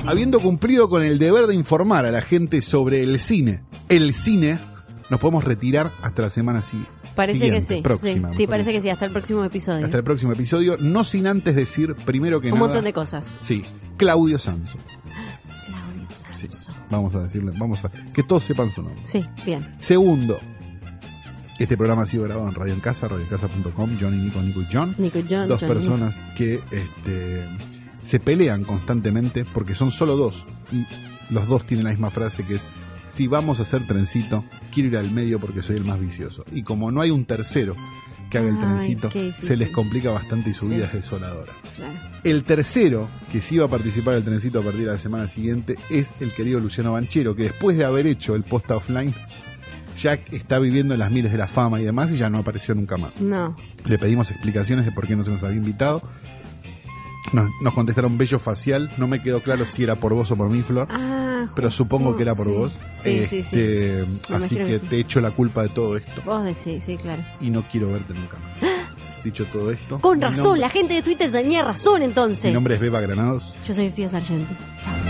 [0.06, 4.60] Habiendo cumplido con el deber de informar a la gente sobre el cine, el cine,
[5.10, 6.80] nos podemos retirar hasta la semana si-
[7.16, 7.82] Parece siguiente, que sí.
[7.82, 8.32] próxima.
[8.32, 9.84] sí, parece que sí, hasta el próximo episodio.
[9.84, 12.66] Hasta el próximo episodio, no sin antes decir, primero que Un nada.
[12.68, 13.36] montón de cosas.
[13.40, 13.62] Sí,
[13.96, 14.78] Claudio Sanso.
[15.66, 16.06] Claudio
[16.36, 16.72] Sí, Sanso.
[16.88, 17.90] vamos a decirle, vamos a.
[18.12, 19.02] Que todos sepan su nombre.
[19.04, 19.68] Sí, bien.
[19.80, 20.38] Segundo,
[21.62, 24.94] este programa ha sido grabado en Radio en Casa, radioencasa.com, Johnny, Nico, Nico y John.
[24.98, 25.48] Nico y John.
[25.48, 27.44] Dos John, personas que este,
[28.04, 30.44] se pelean constantemente porque son solo dos.
[30.72, 30.84] Y
[31.32, 32.62] los dos tienen la misma frase que es,
[33.08, 36.44] si vamos a hacer trencito, quiero ir al medio porque soy el más vicioso.
[36.52, 37.76] Y como no hay un tercero
[38.30, 40.74] que haga el trencito, se les complica bastante y su Sí.
[40.76, 41.52] vida es desoladora.
[41.76, 41.92] Claro.
[42.22, 45.76] El tercero, que sí va a participar del trencito a partir de la semana siguiente,
[45.90, 49.12] es el querido Luciano Banchero, que después de haber hecho el posta offline,
[49.98, 52.74] ya está viviendo en las miles de la fama y demás, y ya no apareció
[52.74, 53.20] nunca más.
[53.20, 53.56] No.
[53.86, 56.02] Le pedimos explicaciones de por qué no se nos había invitado.
[57.32, 60.48] Nos, nos contestaron bello facial, no me quedó claro si era por vos o por
[60.50, 60.88] mí, Flor.
[60.90, 62.52] Ah, Pero supongo que era por sí.
[62.52, 62.72] vos.
[62.98, 63.56] Sí, sí, sí.
[63.60, 64.86] Este, Así que, que sí.
[64.86, 67.22] te echo la culpa de todo esto Vos decís, sí, claro.
[67.40, 68.70] y no quiero verte nunca más.
[69.22, 69.98] Dicho todo esto.
[70.00, 72.46] Con razón, nombre- la gente de Twitter tenía razón entonces.
[72.46, 73.54] Mi nombre es Beba Granados.
[73.68, 74.54] Yo soy Fío Sargenti.
[74.82, 75.09] Chao.